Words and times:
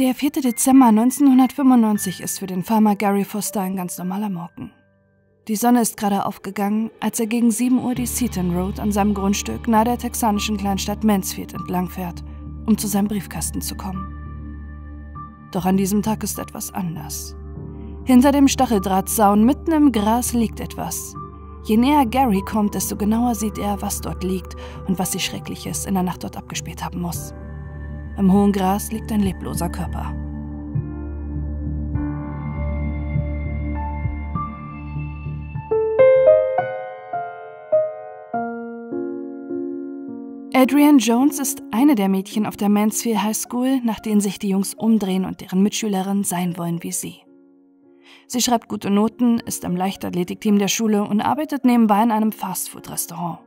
Der 0.00 0.14
4. 0.14 0.30
Dezember 0.30 0.86
1995 0.86 2.22
ist 2.22 2.38
für 2.38 2.46
den 2.46 2.64
Farmer 2.64 2.96
Gary 2.96 3.22
Foster 3.22 3.60
ein 3.60 3.76
ganz 3.76 3.98
normaler 3.98 4.30
Morgen. 4.30 4.72
Die 5.46 5.56
Sonne 5.56 5.82
ist 5.82 5.98
gerade 5.98 6.24
aufgegangen, 6.24 6.90
als 7.00 7.20
er 7.20 7.26
gegen 7.26 7.50
7 7.50 7.78
Uhr 7.84 7.94
die 7.94 8.06
Seaton 8.06 8.56
Road 8.56 8.80
an 8.80 8.92
seinem 8.92 9.12
Grundstück 9.12 9.68
nahe 9.68 9.84
der 9.84 9.98
texanischen 9.98 10.56
Kleinstadt 10.56 11.04
Mansfield 11.04 11.52
entlangfährt, 11.52 12.24
um 12.64 12.78
zu 12.78 12.86
seinem 12.86 13.08
Briefkasten 13.08 13.60
zu 13.60 13.74
kommen. 13.74 15.50
Doch 15.52 15.66
an 15.66 15.76
diesem 15.76 16.00
Tag 16.00 16.22
ist 16.22 16.38
etwas 16.38 16.72
anders. 16.72 17.36
Hinter 18.04 18.32
dem 18.32 18.48
Stacheldrahtzaun 18.48 19.44
mitten 19.44 19.72
im 19.72 19.92
Gras 19.92 20.32
liegt 20.32 20.60
etwas. 20.60 21.14
Je 21.64 21.76
näher 21.76 22.06
Gary 22.06 22.40
kommt, 22.40 22.74
desto 22.74 22.96
genauer 22.96 23.34
sieht 23.34 23.58
er, 23.58 23.82
was 23.82 24.00
dort 24.00 24.24
liegt 24.24 24.56
und 24.88 24.98
was 24.98 25.12
sich 25.12 25.26
Schreckliches 25.26 25.84
in 25.84 25.92
der 25.92 26.04
Nacht 26.04 26.24
dort 26.24 26.38
abgespielt 26.38 26.82
haben 26.82 27.02
muss. 27.02 27.34
Im 28.18 28.32
hohen 28.32 28.52
Gras 28.52 28.92
liegt 28.92 29.10
ein 29.12 29.20
lebloser 29.20 29.68
Körper. 29.68 30.14
Adrienne 40.52 40.98
Jones 40.98 41.38
ist 41.38 41.62
eine 41.70 41.94
der 41.94 42.10
Mädchen 42.10 42.44
auf 42.44 42.56
der 42.56 42.68
Mansfield 42.68 43.22
High 43.22 43.36
School, 43.36 43.80
nach 43.82 43.98
denen 43.98 44.20
sich 44.20 44.38
die 44.38 44.50
Jungs 44.50 44.74
umdrehen 44.74 45.24
und 45.24 45.40
deren 45.40 45.62
Mitschülerinnen 45.62 46.22
sein 46.22 46.58
wollen 46.58 46.82
wie 46.82 46.92
sie. 46.92 47.22
Sie 48.26 48.42
schreibt 48.42 48.68
gute 48.68 48.90
Noten, 48.90 49.40
ist 49.40 49.64
im 49.64 49.74
Leichtathletikteam 49.74 50.58
der 50.58 50.68
Schule 50.68 51.02
und 51.02 51.20
arbeitet 51.20 51.64
nebenbei 51.64 52.02
in 52.02 52.10
einem 52.10 52.30
Fastfood-Restaurant. 52.30 53.38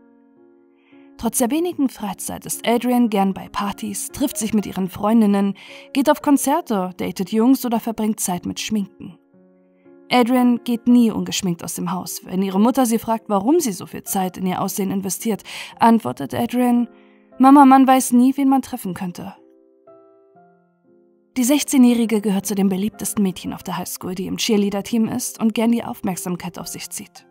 Trotz 1.24 1.38
der 1.38 1.52
wenigen 1.52 1.88
Freizeit 1.88 2.46
ist 2.46 2.68
Adrian 2.68 3.10
gern 3.10 3.34
bei 3.34 3.48
Partys, 3.48 4.10
trifft 4.10 4.38
sich 4.38 4.54
mit 4.54 4.66
ihren 4.66 4.90
Freundinnen, 4.90 5.54
geht 5.94 6.10
auf 6.10 6.22
Konzerte, 6.22 6.90
datet 6.98 7.32
Jungs 7.32 7.66
oder 7.66 7.80
verbringt 7.80 8.20
Zeit 8.20 8.46
mit 8.46 8.60
Schminken. 8.60 9.18
Adrian 10.12 10.60
geht 10.66 10.86
nie 10.86 11.12
ungeschminkt 11.12 11.64
aus 11.64 11.76
dem 11.76 11.94
Haus. 11.94 12.26
Wenn 12.26 12.42
ihre 12.42 12.60
Mutter 12.60 12.86
sie 12.86 13.00
fragt, 13.00 13.30
warum 13.30 13.62
sie 13.62 13.72
so 13.72 13.86
viel 13.86 14.04
Zeit 14.04 14.36
in 14.36 14.46
ihr 14.46 14.62
Aussehen 14.62 14.92
investiert, 14.92 15.44
antwortet 15.80 16.34
Adrian, 16.34 16.90
Mama, 17.38 17.64
man 17.64 17.88
weiß 17.88 18.12
nie, 18.12 18.36
wen 18.36 18.50
man 18.50 18.62
treffen 18.62 18.94
könnte. 18.94 19.34
Die 21.38 21.46
16-Jährige 21.46 22.20
gehört 22.20 22.46
zu 22.46 22.54
den 22.54 22.68
beliebtesten 22.68 23.24
Mädchen 23.24 23.54
auf 23.54 23.64
der 23.64 23.78
Highschool, 23.78 24.14
die 24.14 24.28
im 24.28 24.36
Cheerleader-Team 24.36 25.08
ist 25.08 25.40
und 25.40 25.54
gern 25.54 25.72
die 25.72 25.86
Aufmerksamkeit 25.86 26.60
auf 26.60 26.68
sich 26.68 26.90
zieht. 26.90 27.26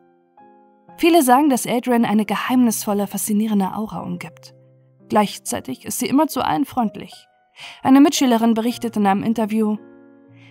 Viele 0.96 1.22
sagen, 1.22 1.48
dass 1.50 1.66
Adrian 1.66 2.04
eine 2.04 2.24
geheimnisvolle, 2.24 3.06
faszinierende 3.06 3.74
Aura 3.74 4.00
umgibt. 4.00 4.54
Gleichzeitig 5.08 5.84
ist 5.84 5.98
sie 5.98 6.06
immer 6.06 6.26
zu 6.26 6.42
allen 6.42 6.64
freundlich. 6.64 7.28
Eine 7.82 8.00
Mitschülerin 8.00 8.54
berichtet 8.54 8.96
in 8.96 9.06
einem 9.06 9.22
Interview, 9.22 9.76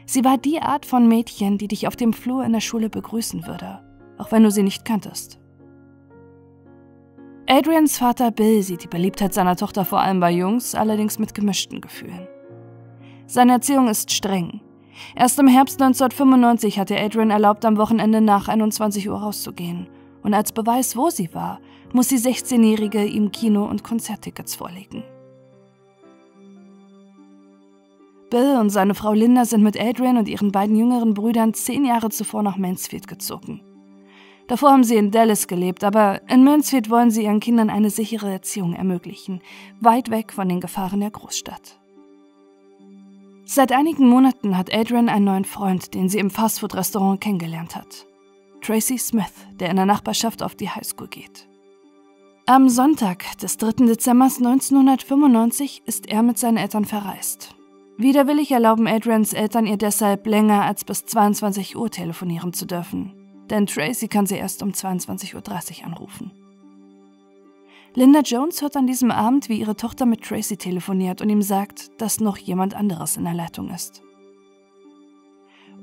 sie 0.05 0.23
war 0.23 0.37
die 0.37 0.61
Art 0.61 0.85
von 0.85 1.07
Mädchen, 1.07 1.57
die 1.57 1.67
dich 1.67 1.87
auf 1.87 1.95
dem 1.95 2.13
Flur 2.13 2.43
in 2.43 2.53
der 2.53 2.59
Schule 2.59 2.89
begrüßen 2.89 3.47
würde, 3.47 3.81
auch 4.17 4.31
wenn 4.31 4.43
du 4.43 4.51
sie 4.51 4.63
nicht 4.63 4.85
kanntest. 4.85 5.39
Adrians 7.47 7.97
Vater 7.97 8.31
Bill 8.31 8.61
sieht 8.61 8.83
die 8.83 8.87
Beliebtheit 8.87 9.33
seiner 9.33 9.55
Tochter 9.55 9.83
vor 9.83 9.99
allem 9.99 10.19
bei 10.19 10.31
Jungs, 10.31 10.75
allerdings 10.75 11.17
mit 11.17 11.33
gemischten 11.33 11.81
Gefühlen. 11.81 12.27
Seine 13.25 13.53
Erziehung 13.53 13.87
ist 13.87 14.11
streng. 14.11 14.61
Erst 15.15 15.39
im 15.39 15.47
Herbst 15.47 15.81
1995 15.81 16.77
hat 16.77 16.91
er 16.91 17.03
Adrian 17.03 17.31
erlaubt, 17.31 17.65
am 17.65 17.77
Wochenende 17.77 18.21
nach 18.21 18.47
21 18.47 19.09
Uhr 19.09 19.19
rauszugehen 19.19 19.87
und 20.23 20.33
als 20.33 20.51
Beweis, 20.51 20.95
wo 20.95 21.09
sie 21.09 21.33
war, 21.33 21.59
muss 21.93 22.07
die 22.07 22.19
16-Jährige 22.19 23.05
ihm 23.05 23.31
Kino- 23.31 23.67
und 23.67 23.83
Konzerttickets 23.83 24.55
vorlegen. 24.55 25.03
Bill 28.29 28.57
und 28.57 28.69
seine 28.69 28.95
Frau 28.95 29.11
Linda 29.11 29.43
sind 29.43 29.61
mit 29.61 29.79
Adrian 29.79 30.17
und 30.17 30.29
ihren 30.29 30.53
beiden 30.53 30.77
jüngeren 30.77 31.13
Brüdern 31.13 31.53
zehn 31.53 31.83
Jahre 31.83 32.09
zuvor 32.09 32.43
nach 32.43 32.57
Mansfield 32.57 33.07
gezogen. 33.07 33.61
Davor 34.47 34.71
haben 34.71 34.83
sie 34.83 34.95
in 34.95 35.11
Dallas 35.11 35.47
gelebt, 35.47 35.83
aber 35.83 36.21
in 36.29 36.43
Mansfield 36.43 36.89
wollen 36.89 37.11
sie 37.11 37.23
ihren 37.23 37.41
Kindern 37.41 37.69
eine 37.69 37.89
sichere 37.89 38.31
Erziehung 38.31 38.73
ermöglichen, 38.73 39.41
weit 39.79 40.09
weg 40.09 40.31
von 40.33 40.47
den 40.47 40.61
Gefahren 40.61 41.01
der 41.01 41.11
Großstadt. 41.11 41.79
Seit 43.45 43.73
einigen 43.73 44.07
Monaten 44.07 44.57
hat 44.57 44.73
Adrian 44.73 45.09
einen 45.09 45.25
neuen 45.25 45.45
Freund, 45.45 45.93
den 45.93 46.07
sie 46.07 46.19
im 46.19 46.29
Fastfood-Restaurant 46.29 47.19
kennengelernt 47.19 47.75
hat. 47.75 48.07
Tracy 48.61 48.97
Smith, 48.97 49.33
der 49.59 49.69
in 49.69 49.75
der 49.75 49.85
Nachbarschaft 49.85 50.43
auf 50.43 50.55
die 50.55 50.69
Highschool 50.69 51.07
geht. 51.07 51.47
Am 52.45 52.69
Sonntag 52.69 53.37
des 53.37 53.57
3. 53.57 53.85
Dezember 53.85 54.25
1995 54.25 55.83
ist 55.85 56.07
er 56.07 56.23
mit 56.23 56.37
seinen 56.37 56.57
Eltern 56.57 56.85
verreist. 56.85 57.55
Widerwillig 57.97 58.51
erlauben 58.51 58.87
Adrians 58.87 59.33
Eltern 59.33 59.67
ihr 59.67 59.77
deshalb 59.77 60.25
länger 60.25 60.63
als 60.63 60.83
bis 60.83 61.05
22 61.05 61.75
Uhr 61.75 61.89
telefonieren 61.91 62.51
zu 62.51 62.65
dürfen, 62.65 63.13
denn 63.49 63.67
Tracy 63.67 64.07
kann 64.07 64.25
sie 64.25 64.37
erst 64.37 64.63
um 64.63 64.71
22.30 64.71 65.35
Uhr 65.35 65.85
anrufen. 65.85 66.31
Linda 67.93 68.21
Jones 68.21 68.61
hört 68.61 68.77
an 68.77 68.87
diesem 68.87 69.11
Abend, 69.11 69.49
wie 69.49 69.59
ihre 69.59 69.75
Tochter 69.75 70.05
mit 70.05 70.23
Tracy 70.23 70.55
telefoniert 70.55 71.21
und 71.21 71.29
ihm 71.29 71.41
sagt, 71.41 72.01
dass 72.01 72.21
noch 72.21 72.37
jemand 72.37 72.73
anderes 72.73 73.17
in 73.17 73.25
der 73.25 73.33
Leitung 73.33 73.69
ist. 73.69 74.01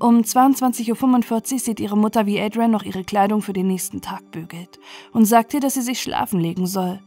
Um 0.00 0.20
22.45 0.20 1.53
Uhr 1.53 1.59
sieht 1.59 1.81
ihre 1.81 1.97
Mutter, 1.97 2.25
wie 2.25 2.41
Adrian 2.41 2.70
noch 2.70 2.84
ihre 2.84 3.03
Kleidung 3.03 3.42
für 3.42 3.53
den 3.53 3.66
nächsten 3.66 4.00
Tag 4.00 4.31
bügelt 4.31 4.78
und 5.12 5.25
sagt 5.25 5.54
ihr, 5.54 5.60
dass 5.60 5.75
sie 5.75 5.82
sich 5.82 6.00
schlafen 6.00 6.38
legen 6.38 6.69
soll. 6.69 7.00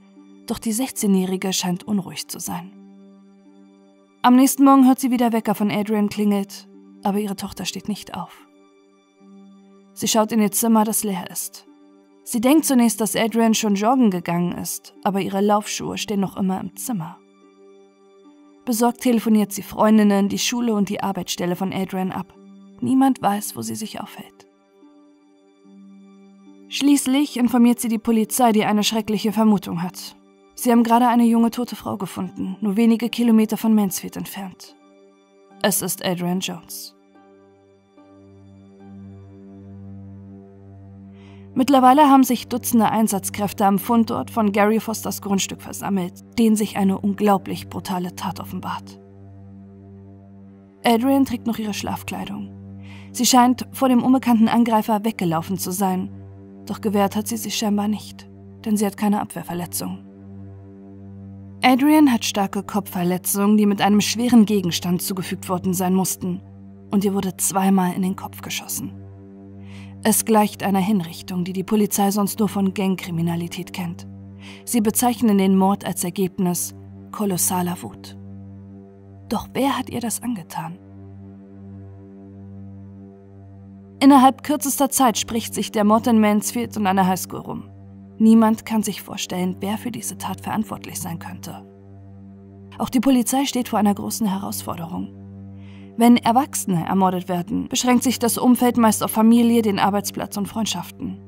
Doch 0.45 0.59
die 0.59 0.73
16-Jährige 0.73 1.53
scheint 1.53 1.85
unruhig 1.85 2.27
zu 2.27 2.39
sein. 2.39 2.71
Am 4.23 4.35
nächsten 4.35 4.65
Morgen 4.65 4.85
hört 4.87 4.99
sie, 4.99 5.09
wie 5.09 5.17
der 5.17 5.31
Wecker 5.31 5.55
von 5.55 5.71
Adrian 5.71 6.09
klingelt, 6.09 6.67
aber 7.01 7.19
ihre 7.19 7.37
Tochter 7.37 7.63
steht 7.63 7.87
nicht 7.87 8.13
auf. 8.13 8.45
Sie 9.93 10.09
schaut 10.09 10.33
in 10.33 10.41
ihr 10.41 10.51
Zimmer, 10.51 10.83
das 10.83 11.03
leer 11.03 11.31
ist. 11.31 11.65
Sie 12.25 12.41
denkt 12.41 12.65
zunächst, 12.65 12.99
dass 12.99 13.15
Adrian 13.15 13.53
schon 13.53 13.75
joggen 13.75 14.11
gegangen 14.11 14.57
ist, 14.57 14.93
aber 15.03 15.21
ihre 15.21 15.41
Laufschuhe 15.41 15.97
stehen 15.97 16.19
noch 16.19 16.35
immer 16.35 16.59
im 16.59 16.75
Zimmer. 16.75 17.17
Besorgt 18.65 19.01
telefoniert 19.01 19.53
sie 19.53 19.63
Freundinnen, 19.63 20.27
die 20.27 20.39
Schule 20.39 20.73
und 20.73 20.89
die 20.89 21.01
Arbeitsstelle 21.01 21.55
von 21.55 21.71
Adrian 21.73 22.11
ab. 22.11 22.33
Niemand 22.81 23.21
weiß, 23.21 23.55
wo 23.55 23.61
sie 23.61 23.75
sich 23.75 24.01
aufhält. 24.01 24.47
Schließlich 26.67 27.37
informiert 27.37 27.79
sie 27.79 27.89
die 27.89 27.99
Polizei, 27.99 28.51
die 28.51 28.65
eine 28.65 28.83
schreckliche 28.83 29.31
Vermutung 29.31 29.83
hat. 29.83 30.15
Sie 30.55 30.71
haben 30.71 30.83
gerade 30.83 31.07
eine 31.07 31.25
junge 31.25 31.51
tote 31.51 31.75
Frau 31.75 31.97
gefunden, 31.97 32.57
nur 32.61 32.77
wenige 32.77 33.09
Kilometer 33.09 33.57
von 33.57 33.75
Mansfield 33.75 34.17
entfernt. 34.17 34.75
Es 35.61 35.81
ist 35.81 36.03
Adrian 36.03 36.39
Jones. 36.39 36.95
Mittlerweile 41.53 42.09
haben 42.09 42.23
sich 42.23 42.47
Dutzende 42.47 42.89
Einsatzkräfte 42.89 43.65
am 43.65 43.77
Fundort 43.77 44.31
von 44.31 44.53
Gary 44.53 44.79
Fosters 44.79 45.21
Grundstück 45.21 45.61
versammelt, 45.61 46.13
denen 46.39 46.55
sich 46.55 46.77
eine 46.77 46.97
unglaublich 46.97 47.67
brutale 47.67 48.15
Tat 48.15 48.39
offenbart. 48.39 48.99
Adrian 50.83 51.25
trägt 51.25 51.47
noch 51.47 51.59
ihre 51.59 51.73
Schlafkleidung. 51.73 52.60
Sie 53.11 53.25
scheint 53.25 53.67
vor 53.71 53.89
dem 53.89 54.03
unbekannten 54.03 54.47
Angreifer 54.47 55.03
weggelaufen 55.03 55.57
zu 55.57 55.71
sein, 55.71 56.09
doch 56.65 56.81
gewehrt 56.81 57.15
hat 57.15 57.27
sie 57.27 57.37
sich 57.37 57.55
scheinbar 57.55 57.87
nicht, 57.87 58.29
denn 58.65 58.77
sie 58.77 58.85
hat 58.85 58.97
keine 58.97 59.21
Abwehrverletzung. 59.21 60.05
Adrian 61.63 62.11
hat 62.11 62.25
starke 62.25 62.63
Kopfverletzungen, 62.63 63.57
die 63.57 63.65
mit 63.65 63.81
einem 63.81 64.01
schweren 64.01 64.45
Gegenstand 64.45 65.01
zugefügt 65.01 65.49
worden 65.49 65.73
sein 65.73 65.93
mussten, 65.93 66.41
und 66.89 67.05
ihr 67.05 67.13
wurde 67.13 67.37
zweimal 67.37 67.93
in 67.93 68.01
den 68.01 68.15
Kopf 68.15 68.41
geschossen. 68.41 68.93
Es 70.03 70.25
gleicht 70.25 70.63
einer 70.63 70.79
Hinrichtung, 70.79 71.43
die 71.43 71.53
die 71.53 71.63
Polizei 71.63 72.09
sonst 72.09 72.39
nur 72.39 72.49
von 72.49 72.73
Gangkriminalität 72.73 73.73
kennt. 73.73 74.07
Sie 74.65 74.81
bezeichnen 74.81 75.37
den 75.37 75.55
Mord 75.55 75.85
als 75.85 76.03
Ergebnis 76.03 76.73
kolossaler 77.11 77.77
Wut. 77.83 78.17
Doch 79.29 79.47
wer 79.53 79.77
hat 79.77 79.89
ihr 79.91 79.99
das 79.99 80.23
angetan? 80.23 80.79
Innerhalb 84.03 84.41
kürzester 84.41 84.89
Zeit 84.89 85.19
spricht 85.19 85.53
sich 85.53 85.71
der 85.71 85.83
Mord 85.83 86.07
in 86.07 86.19
Mansfield 86.19 86.75
und 86.75 86.85
der 86.85 87.05
Highschool 87.05 87.39
rum. 87.39 87.69
Niemand 88.17 88.65
kann 88.65 88.81
sich 88.81 89.03
vorstellen, 89.03 89.57
wer 89.59 89.77
für 89.77 89.91
diese 89.91 90.17
Tat 90.17 90.41
verantwortlich 90.41 90.99
sein 90.99 91.19
könnte. 91.19 91.63
Auch 92.79 92.89
die 92.89 92.99
Polizei 92.99 93.45
steht 93.45 93.69
vor 93.69 93.77
einer 93.77 93.93
großen 93.93 94.25
Herausforderung. 94.25 95.13
Wenn 95.97 96.17
Erwachsene 96.17 96.83
ermordet 96.87 97.29
werden, 97.29 97.67
beschränkt 97.67 98.01
sich 98.03 98.17
das 98.17 98.39
Umfeld 98.39 98.77
meist 98.77 99.03
auf 99.03 99.11
Familie, 99.11 99.61
den 99.61 99.77
Arbeitsplatz 99.77 100.35
und 100.35 100.47
Freundschaften. 100.47 101.19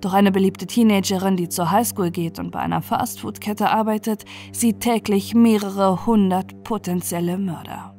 Doch 0.00 0.14
eine 0.14 0.30
beliebte 0.30 0.68
Teenagerin, 0.68 1.36
die 1.36 1.48
zur 1.48 1.72
Highschool 1.72 2.12
geht 2.12 2.38
und 2.38 2.52
bei 2.52 2.60
einer 2.60 2.82
Fastfood-Kette 2.82 3.68
arbeitet, 3.68 4.24
sieht 4.52 4.78
täglich 4.78 5.34
mehrere 5.34 6.06
hundert 6.06 6.62
potenzielle 6.62 7.36
Mörder. 7.36 7.89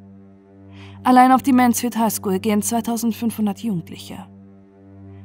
Allein 1.04 1.32
auf 1.32 1.42
die 1.42 1.52
Mansfield 1.52 1.98
High 1.98 2.12
School 2.12 2.38
gehen 2.38 2.62
2500 2.62 3.58
Jugendliche. 3.60 4.24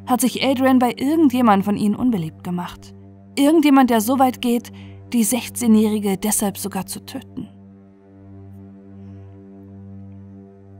Hat 0.07 0.21
sich 0.21 0.43
Adrian 0.43 0.79
bei 0.79 0.93
irgendjemand 0.97 1.65
von 1.65 1.77
ihnen 1.77 1.95
unbeliebt 1.95 2.43
gemacht? 2.43 2.95
Irgendjemand, 3.35 3.91
der 3.91 4.01
so 4.01 4.17
weit 4.17 4.41
geht, 4.41 4.71
die 5.13 5.23
16-Jährige 5.23 6.17
deshalb 6.17 6.57
sogar 6.57 6.87
zu 6.87 7.05
töten? 7.05 7.47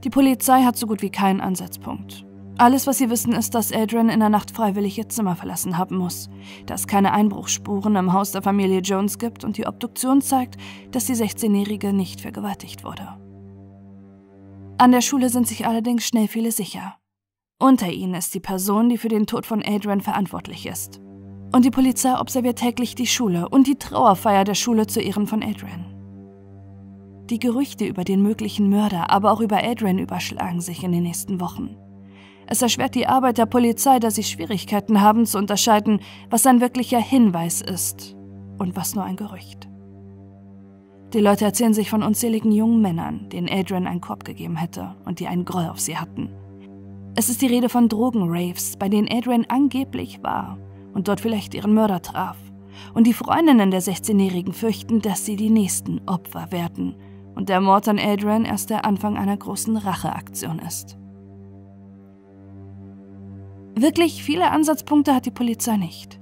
Die 0.03 0.09
Polizei 0.09 0.63
hat 0.63 0.77
so 0.77 0.87
gut 0.87 1.01
wie 1.01 1.11
keinen 1.11 1.41
Ansatzpunkt. 1.41 2.25
Alles, 2.57 2.87
was 2.87 2.97
sie 2.97 3.11
wissen, 3.11 3.33
ist, 3.33 3.53
dass 3.53 3.71
Adrian 3.71 4.09
in 4.09 4.19
der 4.19 4.29
Nacht 4.29 4.49
freiwillig 4.49 4.97
ihr 4.97 5.09
Zimmer 5.09 5.35
verlassen 5.35 5.77
haben 5.77 5.97
muss, 5.97 6.27
dass 6.65 6.81
es 6.81 6.87
keine 6.87 7.11
Einbruchsspuren 7.13 7.95
im 7.95 8.13
Haus 8.13 8.31
der 8.31 8.41
Familie 8.41 8.79
Jones 8.79 9.19
gibt 9.19 9.43
und 9.43 9.57
die 9.57 9.67
Obduktion 9.67 10.21
zeigt, 10.21 10.55
dass 10.89 11.05
die 11.05 11.13
16-Jährige 11.13 11.93
nicht 11.93 12.21
vergewaltigt 12.21 12.83
wurde. 12.83 13.26
An 14.79 14.91
der 14.91 15.01
Schule 15.01 15.29
sind 15.29 15.47
sich 15.47 15.65
allerdings 15.65 16.05
schnell 16.05 16.27
viele 16.27 16.51
sicher. 16.51 16.97
Unter 17.59 17.89
ihnen 17.89 18.13
ist 18.13 18.35
die 18.35 18.39
Person, 18.39 18.89
die 18.89 18.99
für 18.99 19.07
den 19.07 19.25
Tod 19.25 19.47
von 19.47 19.63
Adrian 19.65 20.01
verantwortlich 20.01 20.67
ist. 20.67 20.99
Und 21.51 21.65
die 21.65 21.71
Polizei 21.71 22.13
observiert 22.19 22.59
täglich 22.59 22.93
die 22.93 23.07
Schule 23.07 23.49
und 23.49 23.65
die 23.65 23.79
Trauerfeier 23.79 24.43
der 24.43 24.53
Schule 24.53 24.85
zu 24.85 25.01
Ehren 25.01 25.25
von 25.25 25.41
Adrian. 25.41 25.85
Die 27.31 27.39
Gerüchte 27.39 27.85
über 27.85 28.03
den 28.03 28.21
möglichen 28.21 28.69
Mörder, 28.69 29.09
aber 29.09 29.31
auch 29.31 29.41
über 29.41 29.63
Adrian 29.63 29.97
überschlagen 29.97 30.61
sich 30.61 30.83
in 30.83 30.91
den 30.91 31.03
nächsten 31.03 31.41
Wochen. 31.41 31.75
Es 32.45 32.61
erschwert 32.61 32.93
die 32.93 33.07
Arbeit 33.07 33.39
der 33.39 33.47
Polizei, 33.47 33.97
da 33.97 34.11
sie 34.11 34.23
Schwierigkeiten 34.23 35.01
haben 35.01 35.25
zu 35.25 35.39
unterscheiden, 35.39 36.01
was 36.29 36.45
ein 36.45 36.61
wirklicher 36.61 36.99
Hinweis 36.99 37.61
ist 37.61 38.15
und 38.59 38.75
was 38.75 38.93
nur 38.93 39.03
ein 39.03 39.15
Gerücht. 39.15 39.67
Die 41.13 41.21
Leute 41.21 41.45
erzählen 41.45 41.73
sich 41.73 41.89
von 41.89 42.03
unzähligen 42.03 42.51
jungen 42.51 42.81
Männern, 42.81 43.29
denen 43.29 43.49
Adrian 43.49 43.87
einen 43.87 44.01
Korb 44.01 44.25
gegeben 44.25 44.57
hätte 44.57 44.95
und 45.05 45.19
die 45.19 45.27
einen 45.27 45.45
Groll 45.45 45.65
auf 45.65 45.79
sie 45.79 45.97
hatten. 45.97 46.29
Es 47.15 47.29
ist 47.29 47.41
die 47.41 47.47
Rede 47.47 47.69
von 47.69 47.87
Drogenraves, 47.87 48.75
bei 48.77 48.89
denen 48.89 49.07
Adrian 49.09 49.45
angeblich 49.47 50.21
war 50.21 50.57
und 50.93 51.07
dort 51.07 51.21
vielleicht 51.21 51.53
ihren 51.53 51.73
Mörder 51.73 52.01
traf. 52.01 52.37
Und 52.93 53.07
die 53.07 53.13
Freundinnen 53.13 53.71
der 53.71 53.81
16-Jährigen 53.81 54.53
fürchten, 54.53 55.01
dass 55.01 55.25
sie 55.25 55.35
die 55.35 55.49
nächsten 55.49 56.01
Opfer 56.07 56.51
werden 56.51 56.95
und 57.35 57.49
der 57.49 57.61
Mord 57.61 57.87
an 57.87 57.99
Adrian 57.99 58.45
erst 58.45 58.69
der 58.69 58.83
Anfang 58.83 59.17
einer 59.17 59.37
großen 59.37 59.77
Racheaktion 59.77 60.59
ist. 60.59 60.97
Wirklich 63.75 64.23
viele 64.23 64.51
Ansatzpunkte 64.51 65.15
hat 65.15 65.25
die 65.25 65.31
Polizei 65.31 65.77
nicht. 65.77 66.19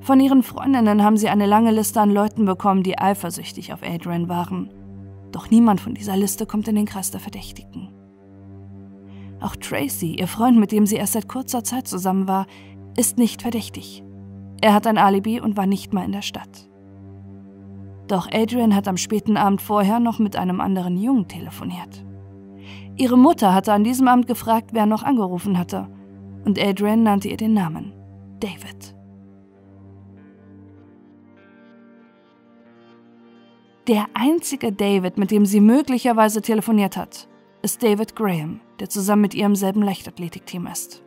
Von 0.00 0.18
ihren 0.20 0.42
Freundinnen 0.42 1.02
haben 1.04 1.16
sie 1.16 1.28
eine 1.28 1.46
lange 1.46 1.70
Liste 1.70 2.00
an 2.00 2.10
Leuten 2.10 2.46
bekommen, 2.46 2.82
die 2.82 2.98
eifersüchtig 2.98 3.72
auf 3.72 3.82
Adrian 3.82 4.28
waren. 4.28 4.70
Doch 5.30 5.50
niemand 5.50 5.80
von 5.80 5.94
dieser 5.94 6.16
Liste 6.16 6.46
kommt 6.46 6.68
in 6.68 6.74
den 6.74 6.86
Kreis 6.86 7.10
der 7.10 7.20
Verdächtigen. 7.20 7.92
Auch 9.40 9.56
Tracy, 9.56 10.16
ihr 10.16 10.26
Freund, 10.26 10.58
mit 10.58 10.72
dem 10.72 10.86
sie 10.86 10.96
erst 10.96 11.12
seit 11.14 11.28
kurzer 11.28 11.64
Zeit 11.64 11.86
zusammen 11.86 12.28
war, 12.28 12.46
ist 12.96 13.18
nicht 13.18 13.42
verdächtig. 13.42 14.02
Er 14.60 14.74
hat 14.74 14.86
ein 14.86 14.98
Alibi 14.98 15.40
und 15.40 15.56
war 15.56 15.66
nicht 15.66 15.92
mal 15.92 16.04
in 16.04 16.12
der 16.12 16.22
Stadt. 16.22 16.68
Doch 18.08 18.28
Adrian 18.32 18.74
hat 18.74 18.88
am 18.88 18.96
späten 18.96 19.36
Abend 19.36 19.62
vorher 19.62 20.00
noch 20.00 20.18
mit 20.18 20.36
einem 20.36 20.60
anderen 20.60 20.96
Jungen 20.96 21.28
telefoniert. 21.28 22.04
Ihre 22.96 23.16
Mutter 23.16 23.54
hatte 23.54 23.72
an 23.72 23.84
diesem 23.84 24.08
Abend 24.08 24.26
gefragt, 24.26 24.70
wer 24.72 24.84
noch 24.84 25.02
angerufen 25.02 25.58
hatte 25.58 25.88
und 26.44 26.58
Adrian 26.58 27.02
nannte 27.02 27.28
ihr 27.28 27.36
den 27.36 27.54
Namen 27.54 27.92
David. 28.40 28.94
Der 33.86 34.06
einzige 34.14 34.72
David, 34.72 35.18
mit 35.18 35.30
dem 35.30 35.46
sie 35.46 35.60
möglicherweise 35.60 36.42
telefoniert 36.42 36.96
hat, 36.96 37.28
ist 37.62 37.82
David 37.82 38.14
Graham, 38.14 38.60
der 38.78 38.88
zusammen 38.88 39.22
mit 39.22 39.34
ihr 39.34 39.46
im 39.46 39.56
selben 39.56 39.82
Leichtathletikteam 39.82 40.66
ist. 40.66 41.02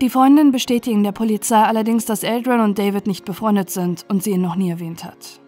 Die 0.00 0.10
Freundin 0.10 0.50
bestätigen 0.50 1.04
der 1.04 1.12
Polizei 1.12 1.62
allerdings, 1.62 2.04
dass 2.04 2.24
Adrian 2.24 2.60
und 2.60 2.78
David 2.78 3.06
nicht 3.06 3.24
befreundet 3.24 3.70
sind 3.70 4.04
und 4.08 4.22
sie 4.22 4.32
ihn 4.32 4.42
noch 4.42 4.56
nie 4.56 4.70
erwähnt 4.70 5.04
hat. 5.04 5.40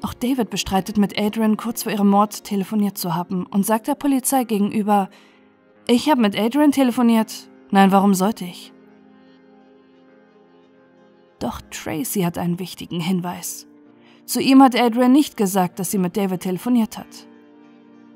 Auch 0.00 0.14
David 0.14 0.48
bestreitet 0.48 0.96
mit 0.96 1.18
Adrian 1.18 1.56
kurz 1.56 1.82
vor 1.82 1.92
ihrem 1.92 2.08
Mord 2.08 2.44
telefoniert 2.44 2.96
zu 2.96 3.14
haben 3.14 3.46
und 3.46 3.66
sagt 3.66 3.88
der 3.88 3.96
Polizei 3.96 4.44
gegenüber, 4.44 5.10
ich 5.88 6.08
habe 6.08 6.20
mit 6.20 6.38
Adrian 6.38 6.70
telefoniert, 6.70 7.48
Nein, 7.70 7.92
warum 7.92 8.14
sollte 8.14 8.44
ich? 8.44 8.72
Doch 11.38 11.60
Tracy 11.70 12.22
hat 12.22 12.38
einen 12.38 12.58
wichtigen 12.58 13.00
Hinweis. 13.00 13.67
Zu 14.28 14.42
ihm 14.42 14.62
hat 14.62 14.78
Adrian 14.78 15.10
nicht 15.10 15.38
gesagt, 15.38 15.78
dass 15.78 15.90
sie 15.90 15.96
mit 15.96 16.18
David 16.18 16.42
telefoniert 16.42 16.98
hat. 16.98 17.26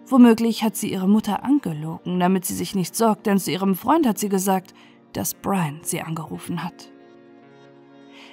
Womöglich 0.06 0.62
hat 0.62 0.76
sie 0.76 0.93
ihre 0.93 1.09
Mutter 1.09 1.43
angelogen, 1.43 2.20
damit 2.20 2.44
sie 2.44 2.53
sich 2.53 2.75
nicht 2.75 2.94
sorgt, 2.94 3.25
denn 3.25 3.38
zu 3.38 3.50
ihrem 3.50 3.75
Freund 3.75 4.06
hat 4.06 4.19
sie 4.19 4.29
gesagt, 4.29 4.75
dass 5.14 5.32
Brian 5.32 5.81
sie 5.81 6.03
angerufen 6.03 6.62
hat. 6.62 6.93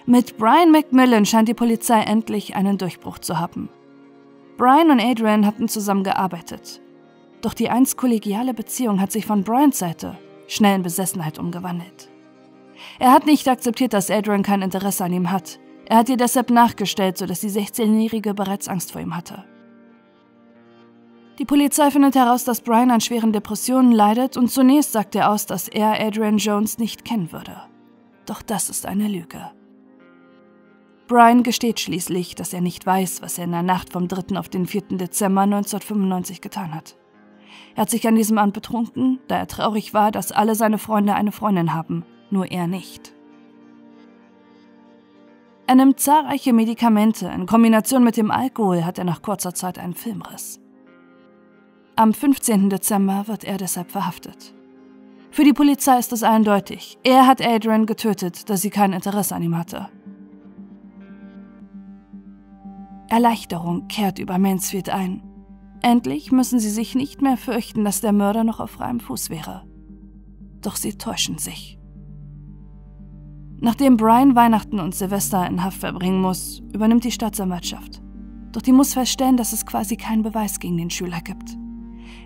Mit 0.06 0.38
Brian 0.38 0.72
McMillan 0.72 1.26
scheint 1.26 1.48
die 1.48 1.54
Polizei 1.54 2.02
endlich 2.02 2.54
einen 2.54 2.78
Durchbruch 2.78 3.18
zu 3.18 3.40
haben. 3.40 3.70
Brian 4.58 4.92
und 4.92 5.00
Adrian 5.00 5.46
hatten 5.46 5.70
zusammen 5.70 6.04
gearbeitet. 6.04 6.82
Doch 7.40 7.54
die 7.54 7.70
einst 7.70 7.96
kollegiale 7.96 8.54
Beziehung 8.54 9.00
hat 9.00 9.14
sich 9.14 9.26
von 9.26 9.46
Brians 9.46 9.80
Seite 9.80 10.18
schnell 10.48 10.76
in 10.76 10.84
Besessenheit 10.84 11.40
umgewandelt. 11.40 12.10
Er 13.00 13.14
hat 13.14 13.26
nicht 13.26 13.48
akzeptiert, 13.48 13.94
dass 13.94 14.12
Adrian 14.12 14.44
kein 14.44 14.64
Interesse 14.64 15.06
an 15.06 15.14
ihm 15.14 15.32
hat. 15.32 15.62
Er 15.90 15.98
hat 15.98 16.10
ihr 16.10 16.18
deshalb 16.18 16.52
nachgestellt, 16.52 17.18
sodass 17.18 17.42
die 17.42 17.50
16-Jährige 17.50 18.36
bereits 18.36 18.68
Angst 18.68 18.92
vor 18.92 19.02
ihm 19.02 19.16
hatte. 19.16 19.44
Die 21.40 21.46
Polizei 21.46 21.90
findet 21.90 22.16
heraus, 22.16 22.44
dass 22.44 22.62
Brian 22.62 22.92
an 22.92 23.02
schweren 23.02 23.34
Depressionen 23.34 23.92
leidet 23.92 24.38
und 24.38 24.52
zunächst 24.52 24.92
sagt 24.92 25.16
er 25.16 25.32
aus, 25.32 25.48
dass 25.48 25.68
er 25.68 26.00
Adrian 26.00 26.38
Jones 26.38 26.78
nicht 26.78 27.06
kennen 27.06 27.32
würde. 27.32 27.56
Doch 28.26 28.44
das 28.44 28.70
ist 28.70 28.86
eine 28.86 29.08
Lüge. 29.08 29.50
Brian 31.08 31.42
gesteht 31.42 31.80
schließlich, 31.80 32.36
dass 32.36 32.54
er 32.54 32.62
nicht 32.62 32.86
weiß, 32.86 33.24
was 33.24 33.40
er 33.40 33.46
in 33.46 33.52
der 33.52 33.64
Nacht 33.64 33.92
vom 33.92 34.08
3. 34.08 34.38
auf 34.38 34.48
den 34.48 34.68
4. 34.68 34.98
Dezember 34.98 35.42
1995 35.42 36.40
getan 36.40 36.76
hat. 36.76 36.98
Er 37.76 37.82
hat 37.82 37.90
sich 37.90 38.08
an 38.08 38.16
diesem 38.16 38.38
Abend 38.38 38.54
betrunken, 38.54 39.18
da 39.28 39.38
er 39.38 39.48
traurig 39.48 39.96
war, 39.96 40.12
dass 40.12 40.32
alle 40.32 40.54
seine 40.54 40.78
Freunde 40.78 41.16
eine 41.16 41.32
Freundin 41.32 41.74
haben, 41.74 42.06
nur 42.30 42.52
er 42.52 42.68
nicht. 42.68 43.16
Er 45.70 45.76
nimmt 45.76 46.00
zahlreiche 46.00 46.52
Medikamente, 46.52 47.28
in 47.28 47.46
Kombination 47.46 48.04
mit 48.04 48.18
dem 48.18 48.32
Alkohol 48.32 48.86
hat 48.86 48.98
er 48.98 49.04
nach 49.04 49.22
kurzer 49.22 49.54
Zeit 49.54 49.78
einen 49.78 49.94
Filmriss. 49.94 50.60
Am 51.96 52.12
15. 52.12 52.72
Dezember 52.72 53.28
wird 53.28 53.44
er 53.44 53.58
deshalb 53.58 53.92
verhaftet. 53.92 54.56
Für 55.30 55.44
die 55.44 55.54
Polizei 55.54 56.00
ist 56.00 56.12
es 56.12 56.24
eindeutig, 56.24 56.98
er 57.04 57.28
hat 57.28 57.40
Adrian 57.40 57.86
getötet, 57.86 58.50
da 58.50 58.58
sie 58.58 58.72
kein 58.72 58.94
Interesse 58.94 59.36
an 59.36 59.44
ihm 59.44 59.56
hatte. 59.56 59.90
Erleichterung 63.08 63.88
kehrt 63.88 64.18
über 64.18 64.40
Mansfield 64.40 64.90
ein. 64.90 65.22
Endlich 65.84 66.32
müssen 66.32 66.60
sie 66.60 66.72
sich 66.72 66.96
nicht 66.96 67.22
mehr 67.22 67.38
fürchten, 67.38 67.86
dass 67.86 68.02
der 68.02 68.12
Mörder 68.12 68.44
noch 68.44 68.60
auf 68.60 68.72
freiem 68.72 69.00
Fuß 69.00 69.30
wäre. 69.30 69.68
Doch 70.62 70.78
sie 70.78 70.98
täuschen 70.98 71.38
sich. 71.38 71.79
Nachdem 73.62 73.98
Brian 73.98 74.36
Weihnachten 74.36 74.80
und 74.80 74.96
Silvester 74.96 75.46
in 75.46 75.64
Haft 75.64 75.80
verbringen 75.80 76.22
muss, 76.22 76.62
übernimmt 76.74 77.04
die 77.04 77.12
Staatsanwaltschaft. 77.12 78.02
Doch 78.52 78.62
die 78.62 78.72
muss 78.72 78.94
feststellen, 78.94 79.38
dass 79.38 79.54
es 79.54 79.66
quasi 79.66 79.98
keinen 79.98 80.24
Beweis 80.24 80.60
gegen 80.60 80.78
den 80.78 80.90
Schüler 80.90 81.20
gibt. 81.22 81.58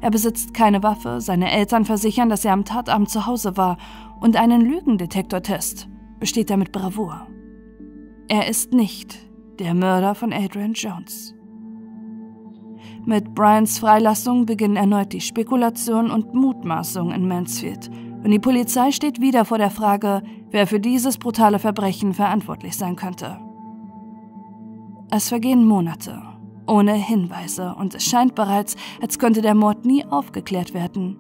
Er 0.02 0.12
besitzt 0.12 0.54
keine 0.54 0.84
Waffe, 0.84 1.22
seine 1.22 1.52
Eltern 1.52 1.86
versichern, 1.86 2.30
dass 2.30 2.46
er 2.46 2.54
am 2.54 2.66
Tatabend 2.66 3.10
zu 3.10 3.26
Hause 3.26 3.58
war 3.58 3.78
und 4.20 4.36
einen 4.36 4.62
Lügendetektortest 4.62 5.88
besteht 6.20 6.52
er 6.52 6.58
mit 6.58 6.72
Bravour. 6.72 7.28
Er 8.28 8.48
ist 8.48 8.74
nicht 8.74 9.18
der 9.60 9.74
Mörder 9.74 10.16
von 10.16 10.32
Adrian 10.32 10.74
Jones. 10.74 11.34
Mit 13.06 13.34
Bryans 13.34 13.80
Freilassung 13.80 14.46
beginnen 14.46 14.78
erneut 14.78 15.12
die 15.12 15.20
Spekulationen 15.20 16.12
und 16.12 16.34
Mutmaßungen 16.34 17.14
in 17.14 17.28
Mansfield. 17.28 17.90
Und 18.24 18.32
die 18.32 18.40
Polizei 18.40 18.92
steht 18.92 19.20
wieder 19.20 19.44
vor 19.44 19.58
der 19.58 19.70
Frage, 19.70 20.24
wer 20.50 20.66
für 20.66 20.80
dieses 20.80 21.18
brutale 21.18 21.60
Verbrechen 21.60 22.14
verantwortlich 22.14 22.78
sein 22.78 22.96
könnte. 22.96 23.38
Es 25.12 25.28
vergehen 25.28 25.68
Monate, 25.68 26.22
ohne 26.66 26.94
Hinweise, 26.94 27.76
und 27.78 27.94
es 27.96 28.06
scheint 28.06 28.34
bereits, 28.34 28.78
als 29.02 29.20
könnte 29.20 29.42
der 29.42 29.56
Mord 29.56 29.86
nie 29.86 30.06
aufgeklärt 30.06 30.74
werden. 30.74 31.18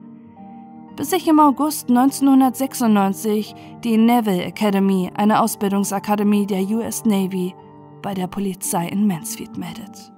Bis 0.96 1.10
sich 1.10 1.28
im 1.28 1.40
August 1.40 1.90
1996 1.90 3.54
die 3.84 3.98
Naval 3.98 4.40
Academy, 4.40 5.12
eine 5.16 5.42
Ausbildungsakademie 5.42 6.46
der 6.46 6.62
US 6.70 7.04
Navy, 7.04 7.54
bei 8.02 8.14
der 8.14 8.28
Polizei 8.28 8.88
in 8.88 9.08
Mansfield 9.08 9.58
meldet. 9.58 10.14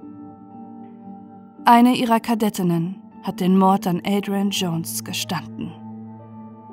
Eine 1.66 1.96
ihrer 1.96 2.20
Kadettinnen 2.20 3.02
hat 3.24 3.40
den 3.40 3.58
Mord 3.58 3.88
an 3.88 4.02
Adrian 4.06 4.52
Jones 4.52 5.04
gestanden. 5.04 5.85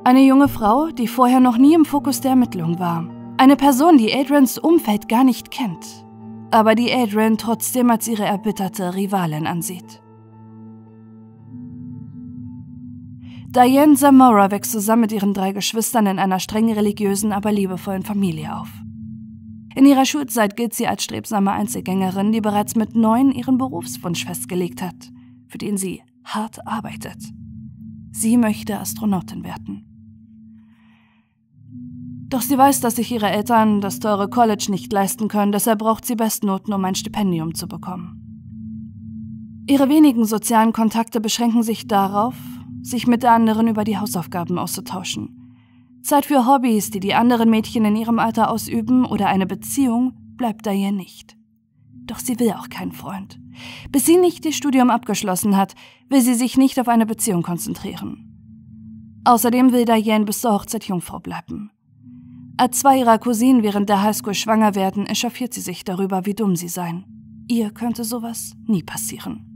Eine 0.04 0.22
junge 0.26 0.48
Frau, 0.48 0.88
die 0.88 1.06
vorher 1.06 1.38
noch 1.38 1.58
nie 1.58 1.74
im 1.74 1.84
Fokus 1.84 2.20
der 2.20 2.32
Ermittlung 2.32 2.80
war. 2.80 3.08
Eine 3.36 3.54
Person, 3.54 3.98
die 3.98 4.12
Adrians 4.12 4.58
Umfeld 4.58 5.08
gar 5.08 5.22
nicht 5.22 5.52
kennt, 5.52 6.04
aber 6.50 6.74
die 6.74 6.92
Adrian 6.92 7.38
trotzdem 7.38 7.88
als 7.88 8.08
ihre 8.08 8.24
erbitterte 8.24 8.96
Rivalin 8.96 9.46
ansieht. 9.46 10.02
Diane 13.46 13.94
Zamora 13.94 14.50
wächst 14.50 14.72
zusammen 14.72 15.02
mit 15.02 15.12
ihren 15.12 15.34
drei 15.34 15.52
Geschwistern 15.52 16.06
in 16.06 16.18
einer 16.18 16.40
streng 16.40 16.72
religiösen, 16.72 17.32
aber 17.32 17.52
liebevollen 17.52 18.02
Familie 18.02 18.56
auf. 18.56 18.70
In 19.76 19.86
ihrer 19.86 20.04
Schulzeit 20.04 20.56
gilt 20.56 20.74
sie 20.74 20.88
als 20.88 21.04
strebsame 21.04 21.52
Einzelgängerin, 21.52 22.32
die 22.32 22.40
bereits 22.40 22.74
mit 22.74 22.96
neun 22.96 23.30
ihren 23.30 23.56
Berufswunsch 23.56 24.24
festgelegt 24.24 24.82
hat, 24.82 25.12
für 25.46 25.58
den 25.58 25.76
sie 25.76 26.02
hart 26.24 26.66
arbeitet. 26.66 27.18
Sie 28.10 28.36
möchte 28.36 28.80
Astronautin 28.80 29.44
werden. 29.44 29.91
Doch 32.32 32.40
sie 32.40 32.56
weiß, 32.56 32.80
dass 32.80 32.96
sich 32.96 33.12
ihre 33.12 33.28
Eltern 33.28 33.82
das 33.82 34.00
teure 34.00 34.26
College 34.26 34.68
nicht 34.70 34.90
leisten 34.90 35.28
können, 35.28 35.52
deshalb 35.52 35.80
braucht 35.80 36.06
sie 36.06 36.14
Bestnoten, 36.14 36.72
um 36.72 36.82
ein 36.82 36.94
Stipendium 36.94 37.54
zu 37.54 37.68
bekommen. 37.68 39.64
Ihre 39.68 39.90
wenigen 39.90 40.24
sozialen 40.24 40.72
Kontakte 40.72 41.20
beschränken 41.20 41.62
sich 41.62 41.88
darauf, 41.88 42.34
sich 42.80 43.06
mit 43.06 43.22
anderen 43.26 43.68
über 43.68 43.84
die 43.84 43.98
Hausaufgaben 43.98 44.58
auszutauschen. 44.58 45.52
Zeit 46.02 46.24
für 46.24 46.46
Hobbys, 46.46 46.90
die 46.90 47.00
die 47.00 47.12
anderen 47.12 47.50
Mädchen 47.50 47.84
in 47.84 47.96
ihrem 47.96 48.18
Alter 48.18 48.50
ausüben, 48.50 49.04
oder 49.04 49.28
eine 49.28 49.46
Beziehung 49.46 50.14
bleibt 50.38 50.64
da 50.64 50.72
ihr 50.72 50.90
nicht. 50.90 51.36
Doch 52.06 52.18
sie 52.18 52.40
will 52.40 52.52
auch 52.52 52.70
keinen 52.70 52.92
Freund. 52.92 53.38
Bis 53.90 54.06
sie 54.06 54.16
nicht 54.16 54.46
ihr 54.46 54.52
Studium 54.52 54.88
abgeschlossen 54.88 55.58
hat, 55.58 55.74
will 56.08 56.22
sie 56.22 56.34
sich 56.34 56.56
nicht 56.56 56.80
auf 56.80 56.88
eine 56.88 57.04
Beziehung 57.04 57.42
konzentrieren. 57.42 59.20
Außerdem 59.24 59.70
will 59.70 59.84
Diane 59.84 60.24
bis 60.24 60.40
zur 60.40 60.54
Hochzeit 60.54 60.84
Jungfrau 60.84 61.20
bleiben. 61.20 61.70
Als 62.56 62.80
zwei 62.80 62.98
ihrer 62.98 63.18
Cousinen 63.18 63.62
während 63.62 63.88
der 63.88 64.02
Highschool 64.02 64.34
schwanger 64.34 64.74
werden, 64.74 65.06
echauffiert 65.06 65.54
sie 65.54 65.60
sich 65.60 65.84
darüber, 65.84 66.26
wie 66.26 66.34
dumm 66.34 66.56
sie 66.56 66.68
seien. 66.68 67.04
Ihr 67.48 67.70
könnte 67.70 68.04
sowas 68.04 68.52
nie 68.66 68.82
passieren. 68.82 69.48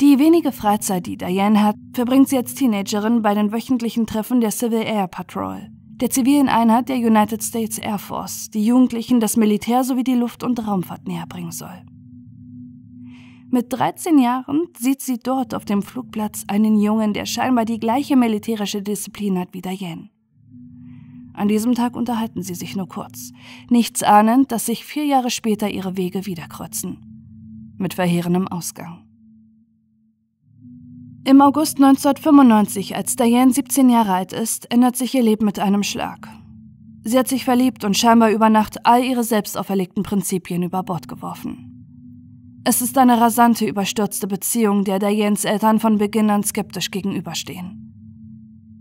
Die 0.00 0.20
wenige 0.20 0.52
Freizeit, 0.52 1.06
die 1.06 1.16
Diane 1.16 1.62
hat, 1.62 1.76
verbringt 1.92 2.28
sie 2.28 2.36
als 2.36 2.54
Teenagerin 2.54 3.22
bei 3.22 3.34
den 3.34 3.52
wöchentlichen 3.52 4.06
Treffen 4.06 4.40
der 4.40 4.52
Civil 4.52 4.82
Air 4.82 5.08
Patrol, 5.08 5.70
der 5.96 6.10
zivilen 6.10 6.48
Einheit 6.48 6.88
der 6.88 6.98
United 6.98 7.42
States 7.42 7.78
Air 7.78 7.98
Force, 7.98 8.48
die 8.50 8.64
Jugendlichen 8.64 9.18
das 9.18 9.36
Militär 9.36 9.82
sowie 9.82 10.04
die 10.04 10.14
Luft- 10.14 10.44
und 10.44 10.64
Raumfahrt 10.64 11.08
näherbringen 11.08 11.50
soll. 11.50 11.82
Mit 13.50 13.72
13 13.72 14.18
Jahren 14.18 14.68
sieht 14.78 15.00
sie 15.00 15.18
dort 15.18 15.52
auf 15.54 15.64
dem 15.64 15.82
Flugplatz 15.82 16.44
einen 16.46 16.78
Jungen, 16.78 17.12
der 17.12 17.26
scheinbar 17.26 17.64
die 17.64 17.80
gleiche 17.80 18.14
militärische 18.14 18.82
Disziplin 18.82 19.38
hat 19.38 19.48
wie 19.52 19.62
Diane. 19.62 20.10
An 21.38 21.46
diesem 21.46 21.76
Tag 21.76 21.94
unterhalten 21.94 22.42
sie 22.42 22.56
sich 22.56 22.74
nur 22.74 22.88
kurz, 22.88 23.30
nichts 23.70 24.02
ahnend, 24.02 24.50
dass 24.50 24.66
sich 24.66 24.84
vier 24.84 25.04
Jahre 25.04 25.30
später 25.30 25.70
ihre 25.70 25.96
Wege 25.96 26.26
wieder 26.26 26.48
kreuzen. 26.48 27.76
Mit 27.78 27.94
verheerendem 27.94 28.48
Ausgang. 28.48 29.04
Im 31.24 31.40
August 31.40 31.76
1995, 31.76 32.96
als 32.96 33.14
Diane 33.14 33.52
17 33.52 33.88
Jahre 33.88 34.14
alt 34.14 34.32
ist, 34.32 34.68
ändert 34.72 34.96
sich 34.96 35.14
ihr 35.14 35.22
Leben 35.22 35.44
mit 35.44 35.60
einem 35.60 35.84
Schlag. 35.84 36.28
Sie 37.04 37.16
hat 37.16 37.28
sich 37.28 37.44
verliebt 37.44 37.84
und 37.84 37.96
scheinbar 37.96 38.30
über 38.30 38.50
Nacht 38.50 38.84
all 38.84 39.04
ihre 39.04 39.22
selbst 39.22 39.56
auferlegten 39.56 40.02
Prinzipien 40.02 40.64
über 40.64 40.82
Bord 40.82 41.06
geworfen. 41.06 42.62
Es 42.64 42.82
ist 42.82 42.98
eine 42.98 43.20
rasante, 43.20 43.64
überstürzte 43.64 44.26
Beziehung, 44.26 44.82
der 44.82 44.98
Dianes 44.98 45.44
Eltern 45.44 45.78
von 45.78 45.98
Beginn 45.98 46.30
an 46.30 46.42
skeptisch 46.42 46.90
gegenüberstehen. 46.90 47.94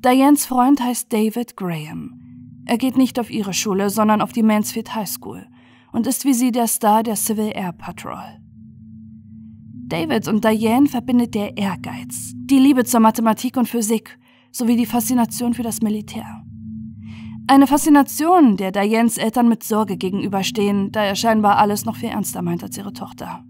Dianes 0.03 0.47
Freund 0.47 0.81
heißt 0.81 1.13
David 1.13 1.55
Graham. 1.55 2.26
Er 2.69 2.77
geht 2.77 2.97
nicht 2.97 3.17
auf 3.17 3.29
ihre 3.29 3.53
Schule, 3.53 3.89
sondern 3.89 4.21
auf 4.21 4.33
die 4.33 4.43
Mansfield 4.43 4.93
High 4.93 5.07
School 5.07 5.47
und 5.93 6.05
ist 6.05 6.25
wie 6.25 6.33
sie 6.33 6.51
der 6.51 6.67
Star 6.67 7.01
der 7.01 7.15
Civil 7.15 7.51
Air 7.55 7.71
Patrol. 7.71 8.41
David 9.87 10.27
und 10.27 10.43
Diane 10.43 10.87
verbindet 10.87 11.33
der 11.33 11.55
Ehrgeiz, 11.55 12.33
die 12.35 12.59
Liebe 12.59 12.83
zur 12.83 12.99
Mathematik 12.99 13.55
und 13.55 13.69
Physik 13.69 14.19
sowie 14.51 14.75
die 14.75 14.85
Faszination 14.85 15.53
für 15.53 15.63
das 15.63 15.81
Militär. 15.81 16.43
Eine 17.47 17.67
Faszination, 17.67 18.57
der 18.57 18.73
Dianes 18.73 19.17
Eltern 19.17 19.47
mit 19.47 19.63
Sorge 19.63 19.95
gegenüberstehen, 19.95 20.91
da 20.91 21.05
er 21.05 21.15
scheinbar 21.15 21.57
alles 21.59 21.85
noch 21.85 21.95
viel 21.95 22.09
ernster 22.09 22.41
meint 22.41 22.63
als 22.63 22.77
ihre 22.77 22.91
Tochter. 22.91 23.45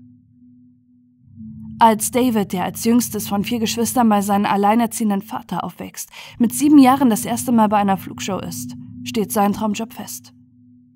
Als 1.80 2.12
David, 2.12 2.54
der 2.54 2.66
als 2.66 2.84
jüngstes 2.84 3.28
von 3.28 3.44
vier 3.44 3.58
Geschwistern 3.58 4.10
bei 4.10 4.22
seinem 4.22 4.46
alleinerziehenden 4.46 5.24
Vater 5.24 5.64
aufwächst, 5.64 6.12
mit 6.38 6.54
sieben 6.54 6.78
Jahren 6.78 7.10
das 7.10 7.26
erste 7.26 7.52
Mal 7.52 7.70
bei 7.70 7.78
einer 7.78 7.98
Flugshow 7.98 8.38
ist, 8.38 8.76
steht 9.08 9.32
sein 9.32 9.54
Traumjob 9.54 9.94
fest. 9.94 10.34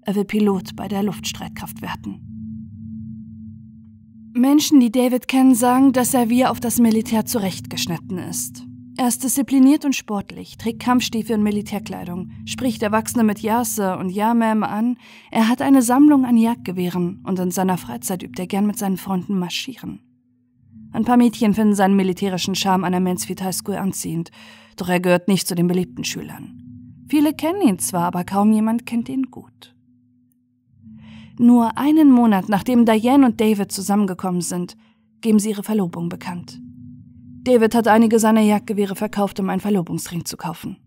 Er 0.04 0.16
will 0.16 0.26
Pilot 0.26 0.76
bei 0.76 0.88
der 0.88 1.04
Luftstreitkraft 1.04 1.82
werden. 1.82 2.28
Menschen, 4.34 4.80
die 4.80 4.92
David 4.92 5.28
kennen, 5.28 5.56
sagen, 5.56 5.92
dass 5.92 6.14
er 6.14 6.30
wie 6.30 6.46
auf 6.46 6.60
das 6.60 6.80
Militär 6.80 7.26
zurechtgeschnitten 7.26 8.18
ist. 8.18 8.64
Er 8.98 9.08
ist 9.08 9.24
diszipliniert 9.24 9.86
und 9.86 9.96
sportlich, 9.96 10.58
trägt 10.58 10.82
Kampfstiefel 10.82 11.36
und 11.36 11.44
Militärkleidung, 11.44 12.32
spricht 12.46 12.84
Erwachsene 12.84 13.24
mit 13.24 13.40
Jase 13.40 13.98
und 13.98 14.10
Ja, 14.10 14.32
Ma'am 14.34 14.64
an. 14.64 14.98
Er 15.32 15.48
hat 15.48 15.62
eine 15.62 15.82
Sammlung 15.82 16.26
an 16.26 16.38
Jagdgewehren 16.38 17.22
und 17.24 17.40
in 17.40 17.52
seiner 17.52 17.78
Freizeit 17.78 18.24
übt 18.24 18.42
er 18.42 18.48
gern 18.48 18.68
mit 18.68 18.78
seinen 18.78 18.98
Freunden 18.98 19.40
marschieren. 19.40 20.02
Ein 20.92 21.06
paar 21.06 21.18
Mädchen 21.18 21.54
finden 21.54 21.74
seinen 21.74 21.96
militärischen 21.96 22.56
Charme 22.56 22.84
an 22.84 22.92
der 22.92 23.02
Mansfield 23.02 23.42
High 23.42 23.56
School 23.56 23.76
anziehend, 23.76 24.30
doch 24.76 24.90
er 24.90 25.00
gehört 25.00 25.28
nicht 25.28 25.48
zu 25.48 25.56
den 25.56 25.68
beliebten 25.68 26.04
Schülern. 26.04 26.71
Viele 27.12 27.34
kennen 27.34 27.62
ihn 27.62 27.78
zwar, 27.78 28.06
aber 28.06 28.24
kaum 28.24 28.54
jemand 28.54 28.86
kennt 28.86 29.10
ihn 29.10 29.24
gut. 29.32 29.76
Nur 31.38 31.78
einen 31.78 32.10
Monat 32.10 32.48
nachdem 32.48 32.86
Diane 32.86 33.26
und 33.26 33.42
David 33.42 33.70
zusammengekommen 33.70 34.40
sind, 34.40 34.78
geben 35.20 35.38
sie 35.38 35.50
ihre 35.50 35.62
Verlobung 35.62 36.08
bekannt. 36.08 36.62
David 37.44 37.76
hat 37.76 37.90
einige 37.90 38.18
seiner 38.18 38.40
Jagdgewehre 38.40 38.96
verkauft, 38.96 39.42
um 39.42 39.50
einen 39.50 39.60
Verlobungsring 39.60 40.24
zu 40.24 40.38
kaufen. 40.38 40.78